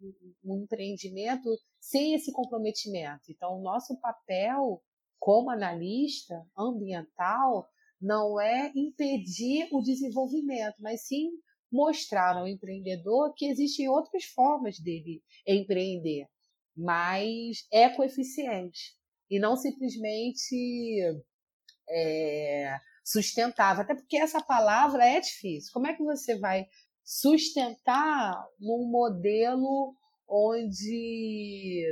[0.43, 3.23] um empreendimento sem esse comprometimento.
[3.29, 4.81] Então, o nosso papel
[5.19, 7.67] como analista ambiental
[8.01, 11.29] não é impedir o desenvolvimento, mas sim
[11.71, 16.27] mostrar ao empreendedor que existem outras formas dele empreender,
[16.75, 18.94] mais ecoeficiente
[19.29, 21.01] e não simplesmente
[21.89, 23.83] é, sustentável.
[23.83, 25.71] Até porque essa palavra é difícil.
[25.73, 26.65] Como é que você vai
[27.03, 29.95] sustentar num modelo
[30.27, 31.85] onde,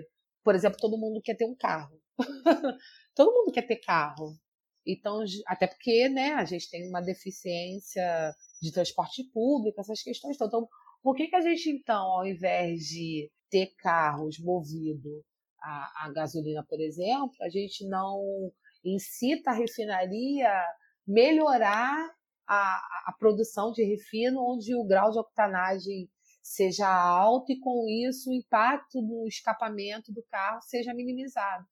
[0.43, 2.01] por exemplo, todo mundo quer ter um carro.
[3.15, 4.35] todo mundo quer ter carro.
[4.85, 10.35] Então, até porque né, a gente tem uma deficiência de transporte público, essas questões.
[10.35, 10.67] Então,
[11.01, 15.23] por que, que a gente, então, ao invés de ter carros movidos
[15.63, 18.51] a, a gasolina, por exemplo, a gente não
[18.83, 20.51] incita a refinaria
[21.07, 22.13] melhorar
[22.47, 22.75] a,
[23.07, 26.09] a produção de refino onde o grau de octanagem
[26.41, 31.65] seja alto e com isso o impacto no escapamento do carro seja minimizado.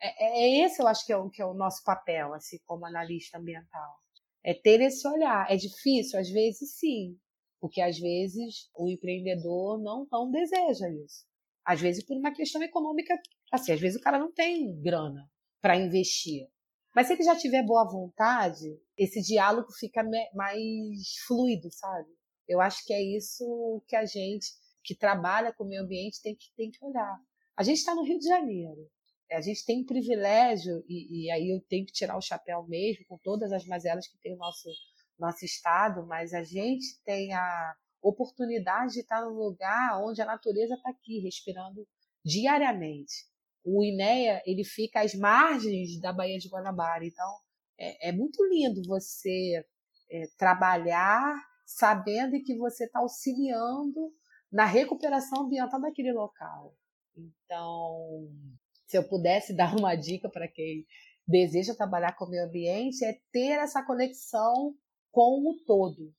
[0.00, 2.58] É, é, é esse, eu acho que é, o, que é o nosso papel, assim,
[2.64, 3.96] como analista ambiental.
[4.44, 5.50] É ter esse olhar.
[5.50, 6.18] É difícil?
[6.18, 7.18] Às vezes sim,
[7.60, 11.24] porque às vezes o empreendedor não, não deseja isso.
[11.64, 13.14] Às vezes por uma questão econômica,
[13.50, 16.48] assim, às vezes o cara não tem grana para investir.
[16.94, 20.02] Mas se ele já tiver boa vontade, esse diálogo fica
[20.34, 22.08] mais fluido, sabe?
[22.46, 24.46] Eu acho que é isso que a gente
[24.84, 27.16] que trabalha com o meio ambiente tem que, tem que olhar.
[27.56, 28.90] A gente está no Rio de Janeiro.
[29.30, 33.16] A gente tem privilégio, e, e, aí eu tenho que tirar o chapéu mesmo, com
[33.18, 34.68] todas as mazelas que tem o nosso,
[35.18, 40.74] nosso estado, mas a gente tem a oportunidade de estar num lugar onde a natureza
[40.74, 41.86] está aqui, respirando
[42.24, 43.30] diariamente.
[43.64, 47.36] O INEA, ele fica às margens da Baía de Guanabara, então
[47.78, 49.64] é, é muito lindo você
[50.10, 51.34] é, trabalhar
[51.64, 54.12] sabendo que você está auxiliando
[54.50, 56.76] na recuperação ambiental daquele local.
[57.16, 58.28] Então,
[58.86, 60.86] se eu pudesse dar uma dica para quem
[61.26, 64.74] deseja trabalhar com o meio ambiente, é ter essa conexão
[65.10, 66.12] com o todo.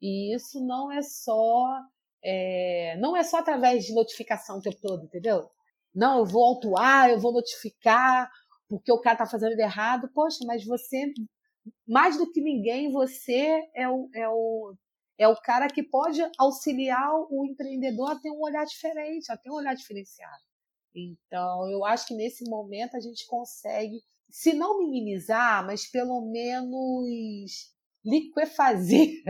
[0.00, 1.80] E isso não é só
[2.22, 5.48] é, não é só através de notificação o tempo todo, entendeu?
[5.94, 8.28] Não, eu vou autuar, eu vou notificar
[8.68, 10.10] porque o cara está fazendo errado.
[10.12, 11.12] Poxa, mas você,
[11.86, 14.74] mais do que ninguém, você é o, é o,
[15.18, 19.50] é o cara que pode auxiliar o empreendedor a ter um olhar diferente, a ter
[19.50, 20.42] um olhar diferenciado.
[20.94, 27.72] Então, eu acho que nesse momento a gente consegue, se não minimizar, mas pelo menos
[28.04, 29.22] liquefazer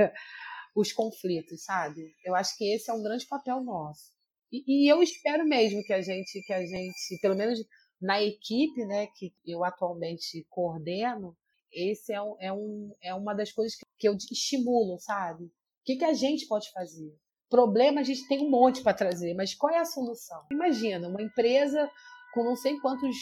[0.77, 2.15] os conflitos, sabe?
[2.25, 4.15] Eu acho que esse é um grande papel nosso.
[4.53, 7.59] E, e, eu espero mesmo que a gente, que a gente, pelo menos
[8.01, 11.37] na equipe, né, que eu atualmente coordeno,
[11.73, 15.51] esse é, um, é, um, é uma das coisas que, eu estimulo, sabe?
[15.87, 17.17] que, que a gente pode fazer?
[17.49, 20.45] Problema a gente tem um monte para trazer, mas qual é a solução?
[20.51, 21.89] Imagina, uma empresa
[22.35, 23.17] com não sei quantos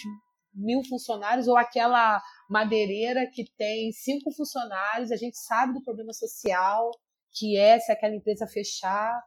[0.55, 6.90] mil funcionários ou aquela madeireira que tem cinco funcionários, a gente sabe do problema social
[7.35, 9.23] que é se aquela empresa fechar.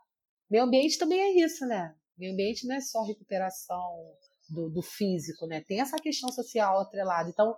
[0.49, 1.93] Meio ambiente também é isso, né?
[2.17, 4.15] Meio ambiente não é só recuperação
[4.49, 5.61] do, do físico, né?
[5.67, 7.29] Tem essa questão social atrelada.
[7.29, 7.55] Então,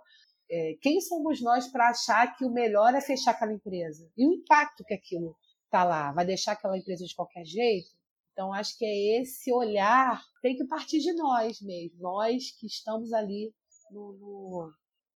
[0.50, 4.10] é, quem somos nós para achar que o melhor é fechar aquela empresa?
[4.16, 7.88] E o impacto que aquilo está lá, vai deixar aquela empresa de qualquer jeito?
[8.32, 13.12] Então, acho que é esse olhar, tem que partir de nós mesmo, nós que estamos
[13.12, 13.52] ali
[13.90, 14.72] no, no,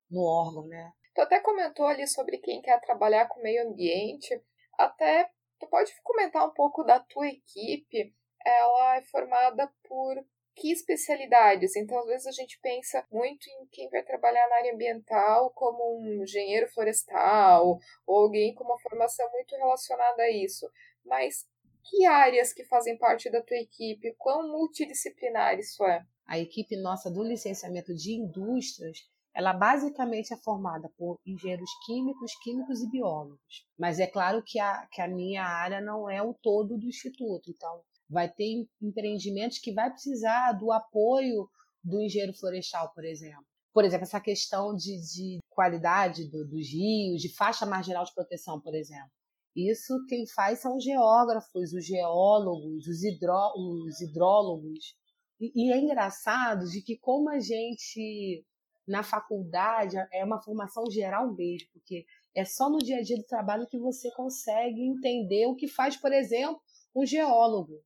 [0.09, 0.91] no órgão, né?
[1.13, 4.41] Tu até comentou ali sobre quem quer trabalhar com meio ambiente,
[4.85, 8.13] até tu pode comentar um pouco da tua equipe,
[8.45, 10.15] ela é formada por
[10.55, 11.75] que especialidades.
[11.75, 15.99] Então, às vezes a gente pensa muito em quem vai trabalhar na área ambiental como
[15.99, 20.69] um engenheiro florestal ou alguém com uma formação muito relacionada a isso.
[21.05, 21.47] Mas
[21.83, 24.13] que áreas que fazem parte da tua equipe?
[24.17, 26.03] Quão multidisciplinar isso é?
[26.25, 28.99] A equipe nossa do licenciamento de indústrias,
[29.33, 33.65] ela basicamente é formada por engenheiros químicos, químicos e biólogos.
[33.77, 37.49] Mas é claro que a, que a minha área não é o todo do instituto.
[37.49, 41.49] Então, vai ter empreendimentos que vai precisar do apoio
[41.83, 43.45] do engenheiro florestal, por exemplo.
[43.73, 48.59] Por exemplo, essa questão de, de qualidade do, dos rios, de faixa marginal de proteção,
[48.59, 49.09] por exemplo.
[49.55, 54.95] Isso quem faz são os geógrafos, os geólogos, os, hidró, os hidrólogos.
[55.39, 58.45] E, e é engraçado de que como a gente
[58.87, 63.23] na faculdade é uma formação geral mesmo, porque é só no dia a dia do
[63.23, 66.59] trabalho que você consegue entender o que faz, por exemplo,
[66.95, 67.81] um geólogo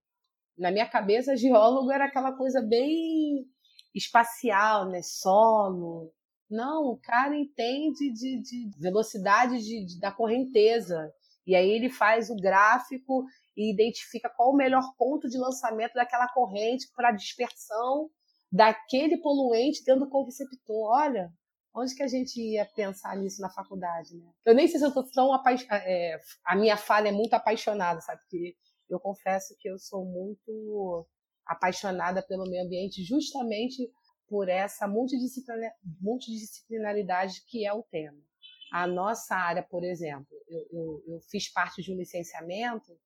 [0.58, 3.46] na minha cabeça, geólogo era aquela coisa bem
[3.94, 5.02] espacial, né?
[5.02, 6.12] Solo.
[6.50, 11.12] Não, o cara entende de, de velocidade de, de, da correnteza.
[11.46, 16.28] E aí ele faz o gráfico e identifica qual o melhor ponto de lançamento daquela
[16.28, 18.10] corrente para dispersão
[18.56, 20.94] daquele poluente dentro do conceptor.
[20.94, 21.30] Olha,
[21.76, 24.32] onde que a gente ia pensar nisso na faculdade, né?
[24.46, 25.84] Eu nem sei se eu estou tão apaixonada.
[25.86, 28.22] É, a minha falha é muito apaixonada, sabe?
[28.22, 28.56] Porque
[28.90, 31.06] eu confesso que eu sou muito
[31.46, 33.92] apaixonada pelo meio ambiente justamente
[34.28, 38.24] por essa multidisciplinaridade que é o tema.
[38.72, 42.98] A nossa área, por exemplo, eu, eu, eu fiz parte de um licenciamento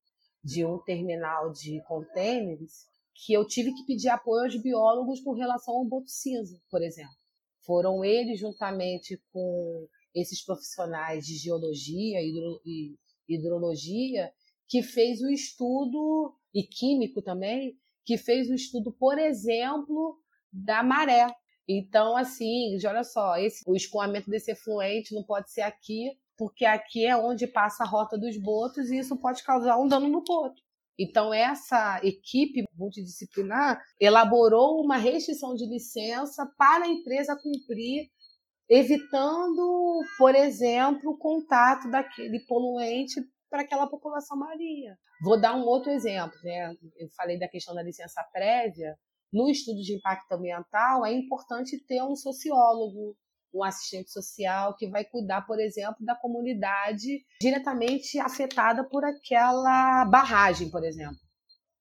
[0.44, 2.88] de um terminal de contêineres
[3.26, 7.16] que eu tive que pedir apoio aos biólogos com relação ao boto cinza, por exemplo.
[7.66, 12.96] Foram eles, juntamente com esses profissionais de geologia e
[13.28, 14.32] hidrologia,
[14.68, 20.18] que fez o estudo, e químico também, que fez o estudo, por exemplo,
[20.52, 21.28] da maré.
[21.68, 27.06] Então, assim, olha só, esse, o escoamento desse efluente não pode ser aqui, porque aqui
[27.06, 30.62] é onde passa a rota dos botos e isso pode causar um dano no boto.
[31.00, 38.10] Então, essa equipe multidisciplinar elaborou uma restrição de licença para a empresa cumprir,
[38.70, 44.98] evitando, por exemplo, o contato daquele poluente para aquela população marinha.
[45.24, 46.38] Vou dar um outro exemplo.
[46.44, 46.76] Né?
[46.98, 48.94] Eu falei da questão da licença prévia.
[49.32, 53.16] No estudo de impacto ambiental, é importante ter um sociólogo,
[53.54, 60.70] um assistente social que vai cuidar, por exemplo, da comunidade diretamente afetada por aquela barragem,
[60.70, 61.18] por exemplo.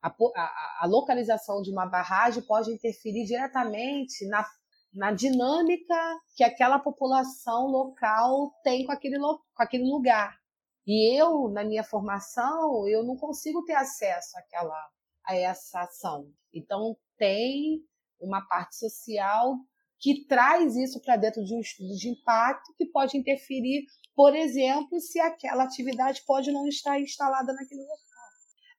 [0.02, 4.46] A, a, a localização de uma barragem pode interferir diretamente na,
[4.92, 5.94] na dinâmica
[6.36, 10.38] que aquela população local tem com aquele, com aquele lugar.
[10.86, 14.88] E eu, na minha formação, eu não consigo ter acesso àquela,
[15.26, 16.32] a essa ação.
[16.54, 17.84] Então, tem
[18.20, 19.56] uma parte social
[20.00, 23.84] que traz isso para dentro de um estudo de impacto que pode interferir,
[24.14, 27.98] por exemplo, se aquela atividade pode não estar instalada naquele local.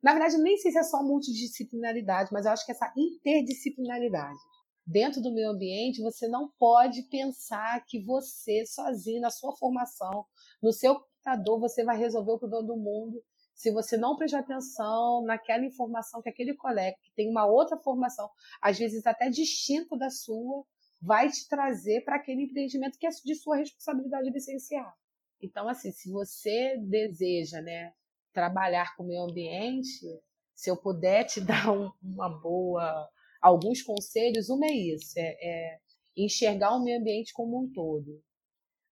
[0.02, 4.40] Na verdade, nem sei se é só multidisciplinaridade, mas eu acho que essa interdisciplinaridade.
[4.86, 10.26] Dentro do meio ambiente, você não pode pensar que você, sozinho, na sua formação,
[10.64, 13.22] no seu computador, você vai resolver o problema do mundo
[13.60, 18.30] se você não prestar atenção naquela informação que aquele colega que tem uma outra formação,
[18.62, 20.66] às vezes até distinta da sua,
[21.02, 24.94] vai te trazer para aquele empreendimento que é de sua responsabilidade licenciar.
[25.42, 27.94] Então, assim, se você deseja, né,
[28.34, 30.06] trabalhar com o meio ambiente,
[30.54, 33.10] se eu puder te dar um, uma boa,
[33.42, 35.80] alguns conselhos, uma é isso, é, é
[36.16, 38.22] enxergar o meio ambiente como um todo.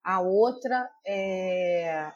[0.03, 2.11] A outra é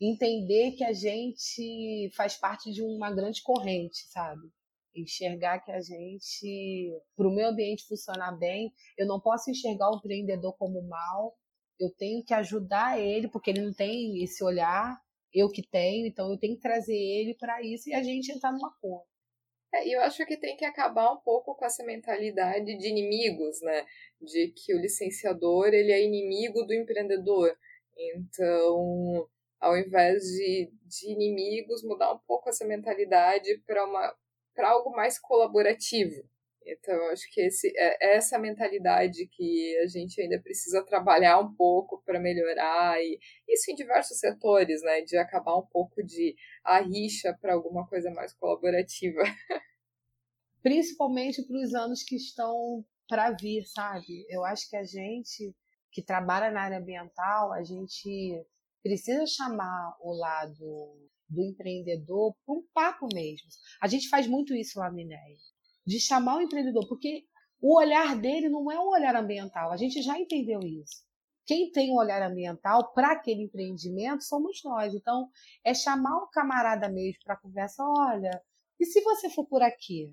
[0.00, 4.50] entender que a gente faz parte de uma grande corrente, sabe?
[4.96, 9.96] Enxergar que a gente, para o meu ambiente funcionar bem, eu não posso enxergar o
[9.96, 11.36] empreendedor como mal,
[11.78, 14.98] eu tenho que ajudar ele, porque ele não tem esse olhar,
[15.32, 18.52] eu que tenho, então eu tenho que trazer ele para isso e a gente entrar
[18.52, 19.06] numa conta.
[19.74, 23.84] É, eu acho que tem que acabar um pouco com essa mentalidade de inimigos, né?
[24.20, 27.54] De que o licenciador ele é inimigo do empreendedor.
[27.98, 29.28] Então,
[29.60, 34.14] ao invés de, de inimigos, mudar um pouco essa mentalidade para uma
[34.56, 36.24] para algo mais colaborativo.
[36.66, 41.54] Então, acho que esse, é, é essa mentalidade que a gente ainda precisa trabalhar um
[41.54, 45.02] pouco para melhorar, e isso em diversos setores, né?
[45.02, 46.34] De acabar um pouco de
[46.64, 49.22] a rixa para alguma coisa mais colaborativa.
[50.60, 54.26] Principalmente para os anos que estão para vir, sabe?
[54.28, 55.54] Eu acho que a gente
[55.92, 58.44] que trabalha na área ambiental, a gente
[58.82, 63.48] precisa chamar o lado do empreendedor para um papo mesmo.
[63.80, 65.36] A gente faz muito isso lá no INEA,
[65.86, 67.24] de chamar o empreendedor, porque
[67.60, 71.04] o olhar dele não é um olhar ambiental, a gente já entendeu isso.
[71.46, 74.92] Quem tem um olhar ambiental para aquele empreendimento somos nós.
[74.92, 75.28] Então,
[75.64, 78.42] é chamar o camarada mesmo para conversa, olha,
[78.80, 80.12] e se você for por aqui?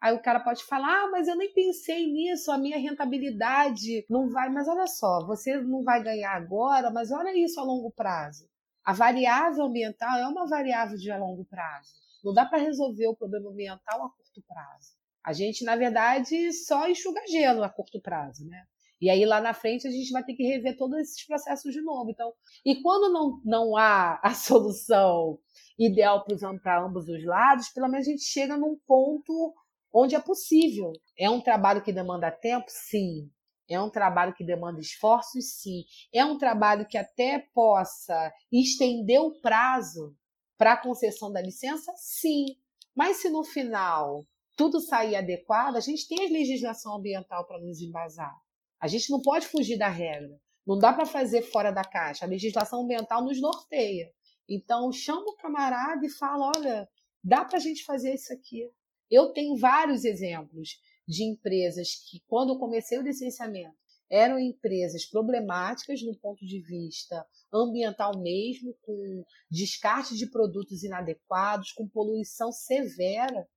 [0.00, 4.28] Aí o cara pode falar, ah, mas eu nem pensei nisso, a minha rentabilidade não
[4.28, 4.50] vai.
[4.50, 8.48] Mas olha só, você não vai ganhar agora, mas olha isso a longo prazo.
[8.84, 11.90] A variável ambiental é uma variável de longo prazo.
[12.24, 14.92] Não dá para resolver o problema ambiental a curto prazo.
[15.24, 18.64] A gente, na verdade, só enxuga gelo a curto prazo, né?
[19.00, 21.80] E aí lá na frente a gente vai ter que rever todos esses processos de
[21.80, 22.10] novo.
[22.10, 22.32] Então,
[22.64, 25.38] e quando não, não há a solução
[25.78, 26.24] ideal
[26.62, 29.54] para ambos os lados, pelo menos a gente chega num ponto
[29.92, 30.92] onde é possível.
[31.18, 32.66] É um trabalho que demanda tempo?
[32.68, 33.28] Sim.
[33.68, 35.84] É um trabalho que demanda esforços, sim.
[36.12, 40.14] É um trabalho que até possa estender o prazo
[40.58, 42.46] para a concessão da licença, sim.
[42.94, 47.80] Mas se no final tudo sair adequado, a gente tem a legislação ambiental para nos
[47.80, 48.34] embasar.
[48.80, 50.38] A gente não pode fugir da regra.
[50.66, 52.24] Não dá para fazer fora da caixa.
[52.24, 54.12] A legislação ambiental nos norteia.
[54.48, 56.88] Então, chama o camarada e fala: olha,
[57.22, 58.70] dá para a gente fazer isso aqui.
[59.10, 63.76] Eu tenho vários exemplos de empresas que, quando eu comecei o licenciamento,
[64.10, 71.88] eram empresas problemáticas no ponto de vista ambiental mesmo, com descarte de produtos inadequados, com
[71.88, 73.48] poluição severa,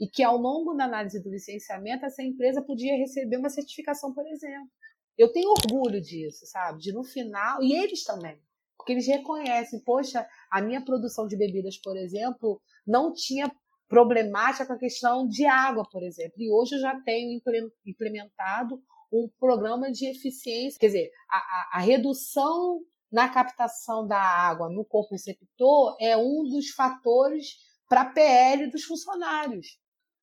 [0.00, 4.26] e que ao longo da análise do licenciamento essa empresa podia receber uma certificação, por
[4.26, 4.70] exemplo.
[5.16, 6.80] Eu tenho orgulho disso, sabe?
[6.80, 8.40] De no final, e eles também,
[8.76, 13.52] porque eles reconhecem, poxa, a minha produção de bebidas, por exemplo, não tinha
[13.90, 16.40] problemática com a questão de água, por exemplo.
[16.40, 17.42] E hoje eu já tenho
[17.84, 18.80] implementado
[19.12, 22.80] um programa de eficiência, quer dizer, a, a, a redução
[23.10, 27.56] na captação da água no corpo receptor é um dos fatores
[27.88, 29.80] para PL dos funcionários.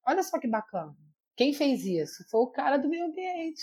[0.08, 0.96] Olha só que bacana.
[1.36, 2.24] Quem fez isso?
[2.32, 3.62] Foi o cara do meio ambiente.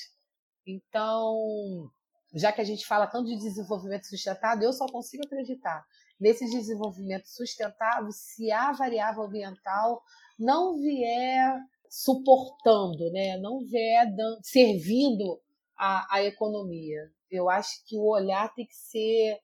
[0.66, 1.90] Então,
[2.34, 5.82] já que a gente fala tanto de desenvolvimento sustentável, eu só consigo acreditar
[6.24, 10.02] nesse desenvolvimento sustentável se a variável ambiental
[10.38, 11.54] não vier
[11.90, 13.36] suportando, né?
[13.36, 15.38] não vier dando, servindo
[15.76, 17.10] a, a economia.
[17.30, 19.38] Eu acho que o olhar tem que ser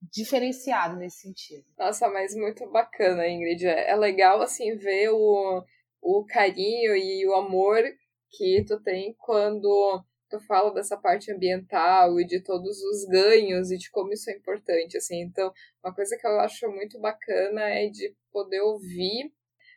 [0.00, 1.66] diferenciado nesse sentido.
[1.78, 3.66] Nossa, mas muito bacana, Ingrid.
[3.66, 5.62] É legal assim ver o,
[6.00, 7.82] o carinho e o amor
[8.30, 13.76] que tu tem quando tu fala dessa parte ambiental e de todos os ganhos e
[13.76, 15.20] de como isso é importante, assim.
[15.20, 15.52] Então,
[15.82, 19.32] uma coisa que eu acho muito bacana é de poder ouvir,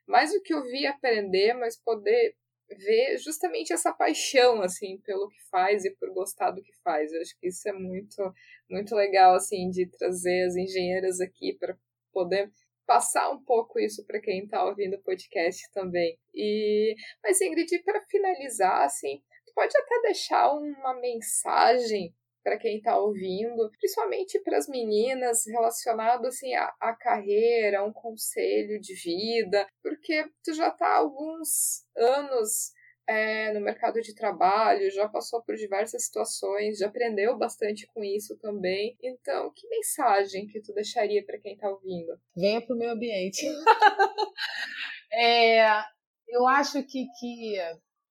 [0.07, 2.35] mais do que ouvir e aprender, mas poder
[2.69, 7.11] ver justamente essa paixão, assim, pelo que faz e por gostar do que faz.
[7.11, 8.33] Eu acho que isso é muito,
[8.69, 11.77] muito legal, assim, de trazer as engenheiras aqui para
[12.11, 12.51] poder
[12.85, 16.17] passar um pouco isso para quem está ouvindo o podcast também.
[16.33, 19.21] E mas Ingrid, para finalizar, assim,
[19.57, 26.53] pode até deixar uma mensagem para quem está ouvindo, principalmente para as meninas, relacionado assim
[26.53, 32.71] à, à, carreira, um conselho de vida, porque tu já está há alguns anos
[33.09, 38.37] é, no mercado de trabalho, já passou por diversas situações, já aprendeu bastante com isso
[38.37, 38.95] também.
[39.01, 42.15] Então, que mensagem que tu deixaria para quem está ouvindo?
[42.35, 43.43] Venha para o meu ambiente.
[45.11, 45.81] é,
[46.27, 47.57] eu acho que, que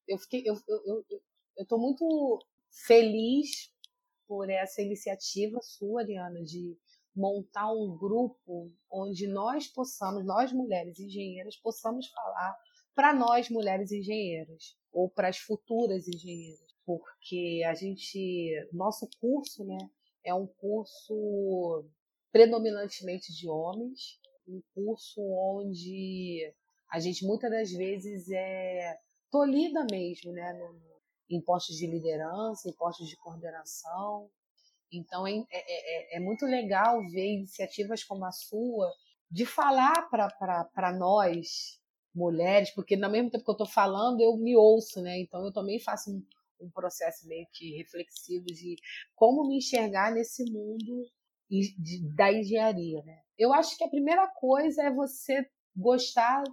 [0.08, 1.22] eu fiquei, eu, eu, eu,
[1.56, 2.38] eu estou muito
[2.86, 3.72] feliz
[4.26, 6.76] por essa iniciativa sua, Ariana, de
[7.14, 12.56] montar um grupo onde nós possamos, nós mulheres engenheiras, possamos falar
[12.94, 19.78] para nós mulheres engenheiras ou para as futuras engenheiras, porque a gente, nosso curso, né,
[20.24, 21.84] é um curso
[22.30, 26.52] predominantemente de homens, um curso onde
[26.90, 28.98] a gente muitas das vezes é
[29.30, 30.95] tolhida mesmo, né, no,
[31.28, 34.30] em postos de liderança, em postos de coordenação.
[34.92, 38.92] Então é, é, é, é muito legal ver iniciativas como a sua
[39.30, 41.80] de falar para nós,
[42.14, 45.18] mulheres, porque no mesmo tempo que eu estou falando, eu me ouço, né?
[45.18, 46.24] Então eu também faço um,
[46.60, 48.76] um processo meio que reflexivo de
[49.14, 51.04] como me enxergar nesse mundo
[52.14, 53.20] da engenharia, né?
[53.36, 56.44] Eu acho que a primeira coisa é você gostar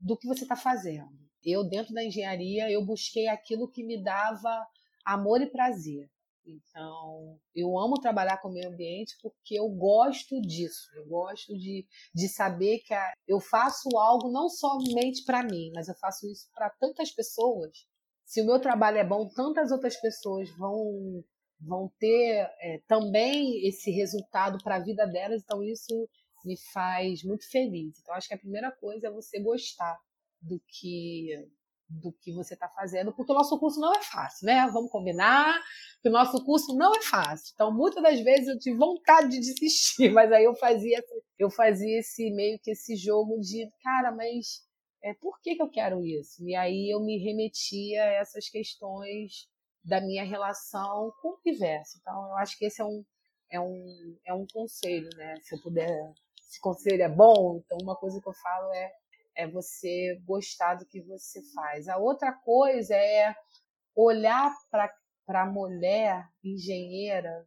[0.00, 4.66] do que você está fazendo eu dentro da engenharia eu busquei aquilo que me dava
[5.04, 6.08] amor e prazer.
[6.46, 10.90] Então, eu amo trabalhar com o meio ambiente porque eu gosto disso.
[10.94, 15.88] Eu gosto de, de saber que a, eu faço algo não somente para mim, mas
[15.88, 17.86] eu faço isso para tantas pessoas.
[18.26, 21.24] Se o meu trabalho é bom, tantas outras pessoas vão
[21.60, 25.42] vão ter é, também esse resultado para a vida delas.
[25.42, 26.08] Então, isso
[26.44, 27.98] me faz muito feliz.
[28.00, 29.98] Então, acho que a primeira coisa é você gostar
[30.44, 31.48] do que
[31.88, 34.66] do que você está fazendo, porque o nosso curso não é fácil, né?
[34.72, 35.62] Vamos combinar
[36.02, 37.52] que o nosso curso não é fácil.
[37.54, 41.02] Então, muitas das vezes eu tive vontade de desistir, mas aí eu fazia,
[41.38, 44.64] eu fazia esse meio que esse jogo de, cara, mas
[45.02, 46.42] é, por que, que eu quero isso?
[46.46, 49.46] E aí eu me remetia a essas questões
[49.84, 51.98] da minha relação com o universo.
[52.00, 53.04] Então, eu acho que esse é um,
[53.50, 55.36] é um, é um conselho, né?
[55.42, 58.90] Se eu puder, se conselho é bom, então uma coisa que eu falo é
[59.36, 61.88] é você gostar do que você faz.
[61.88, 63.34] A outra coisa é
[63.94, 67.46] olhar para a mulher engenheira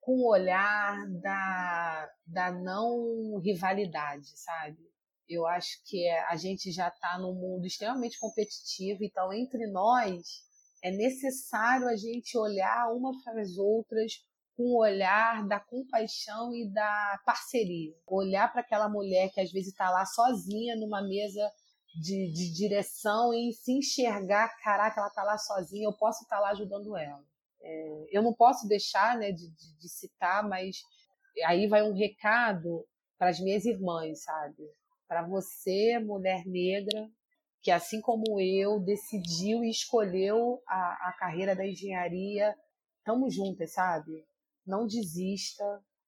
[0.00, 4.78] com o olhar da, da não rivalidade, sabe?
[5.28, 10.42] Eu acho que é, a gente já está num mundo extremamente competitivo, então entre nós
[10.82, 14.12] é necessário a gente olhar uma para as outras
[14.60, 17.94] com o olhar da compaixão e da parceria.
[18.06, 21.50] Olhar para aquela mulher que às vezes está lá sozinha numa mesa
[21.94, 26.42] de, de, direção e se enxergar, caraca, ela está lá sozinha, eu posso estar tá
[26.42, 27.24] lá ajudando ela.
[27.62, 30.76] É, eu não posso deixar né, de, de, de citar, mas
[31.46, 32.86] aí vai um recado
[33.18, 34.62] para as minhas irmãs, sabe?
[35.08, 37.08] Para você, mulher negra,
[37.62, 42.54] que assim como eu decidiu e escolheu a, a carreira da engenharia,
[42.98, 44.22] estamos juntas, sabe?
[44.66, 45.64] Não desista,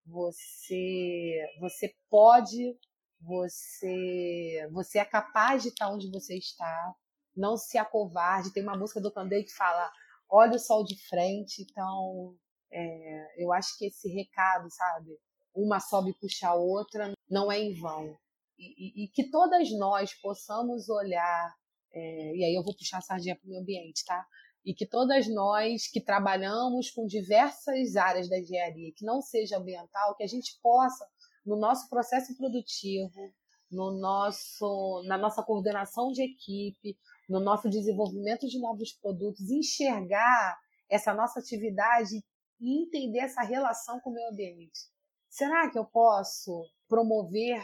[0.07, 2.77] você você pode,
[3.21, 6.95] você você é capaz de estar onde você está,
[7.37, 8.53] não se acovarde.
[8.53, 9.91] Tem uma música do Candei que fala:
[10.29, 11.63] olha o sol de frente.
[11.63, 12.37] Então,
[12.73, 15.19] é, eu acho que esse recado, sabe?
[15.55, 18.17] Uma sobe e puxa a outra, não é em vão.
[18.59, 21.55] e, e, que todas nós possamos olhar,
[21.93, 24.27] é, e aí eu vou puxar a sardinha para o meio ambiente, tá?
[24.65, 30.15] E que todas nós que trabalhamos com diversas áreas da engenharia, que não seja ambiental,
[30.15, 31.07] que a gente possa,
[31.45, 33.33] no nosso processo produtivo,
[33.71, 36.97] no nosso, na nossa coordenação de equipe,
[37.29, 40.59] no nosso desenvolvimento de novos produtos, enxergar
[40.89, 42.23] essa nossa atividade
[42.61, 44.93] e entender essa relação com o meio ambiente.
[45.29, 47.59] Será que eu posso promover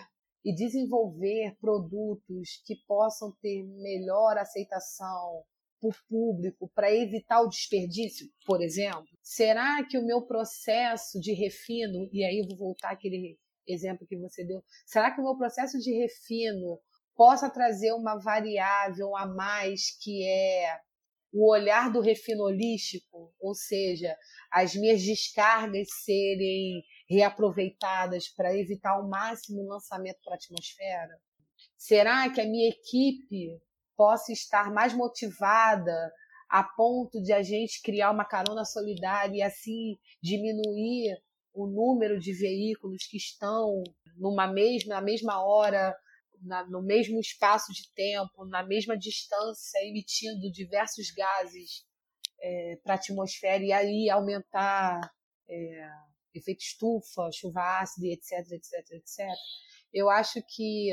[0.45, 5.45] e desenvolver produtos que possam ter melhor aceitação
[5.81, 9.07] por público para evitar o desperdício, por exemplo?
[9.23, 14.17] Será que o meu processo de refino, e aí eu vou voltar àquele exemplo que
[14.17, 16.81] você deu, será que o meu processo de refino
[17.15, 20.79] possa trazer uma variável a mais que é
[21.33, 24.17] o olhar do refino holístico, ou seja,
[24.51, 31.21] as minhas descargas serem reaproveitadas para evitar ao máximo o lançamento para a atmosfera?
[31.77, 33.61] Será que a minha equipe
[33.99, 36.15] possa estar mais motivada
[36.49, 41.21] a ponto de a gente criar uma carona solidária e assim diminuir
[41.53, 43.83] o número de veículos que estão
[44.17, 45.95] numa mesma, na mesma hora,
[46.41, 51.85] na, no mesmo espaço de tempo, na mesma distância, emitindo diversos gases
[52.41, 55.01] é, para a atmosfera e aí aumentar
[55.49, 55.91] é,
[56.33, 59.27] efeito estufa, chuva ácida, etc, etc, etc.
[59.93, 60.93] Eu acho que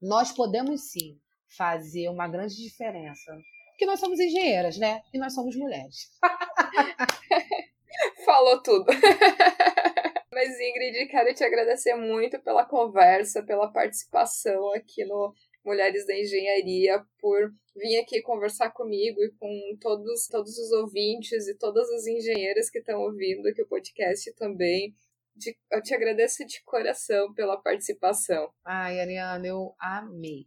[0.00, 1.20] nós podemos sim
[1.56, 3.36] fazer uma grande diferença.
[3.70, 5.00] Porque nós somos engenheiras, né?
[5.14, 6.10] E nós somos mulheres.
[8.24, 8.86] Falou tudo.
[10.32, 15.32] Mas, Ingrid, quero te agradecer muito pela conversa, pela participação aqui no
[15.64, 21.56] Mulheres da Engenharia, por vir aqui conversar comigo e com todos, todos os ouvintes e
[21.56, 24.94] todas as engenheiras que estão ouvindo aqui o podcast também.
[25.34, 28.50] De, eu te agradeço de coração pela participação.
[28.64, 30.46] Ai, Ariana, eu amei.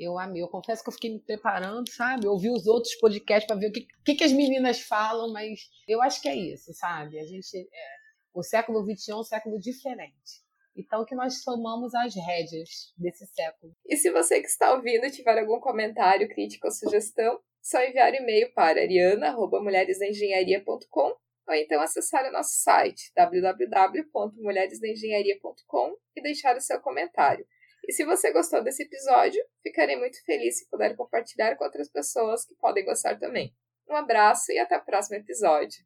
[0.00, 0.42] Eu amei.
[0.42, 2.26] Eu confesso que eu fiquei me preparando, sabe?
[2.26, 5.68] Eu ouvi os outros podcasts para ver o que, que, que, as meninas falam, mas
[5.86, 7.18] eu acho que é isso, sabe?
[7.18, 7.56] A gente.
[7.56, 8.00] É,
[8.32, 10.40] o século XXI é um século diferente.
[10.76, 13.74] Então, que nós tomamos as rédeas desse século.
[13.84, 18.54] E se você que está ouvindo tiver algum comentário, crítica ou sugestão, só enviar e-mail
[18.54, 21.16] para ariana.mulheresdaengenharia.com
[21.48, 27.44] ou então acessar o nosso site www.mulheresdaengenharia.com e deixar o seu comentário.
[27.86, 32.44] E se você gostou desse episódio, ficarei muito feliz se puder compartilhar com outras pessoas
[32.44, 33.54] que podem gostar também.
[33.88, 35.84] Um abraço e até o próximo episódio.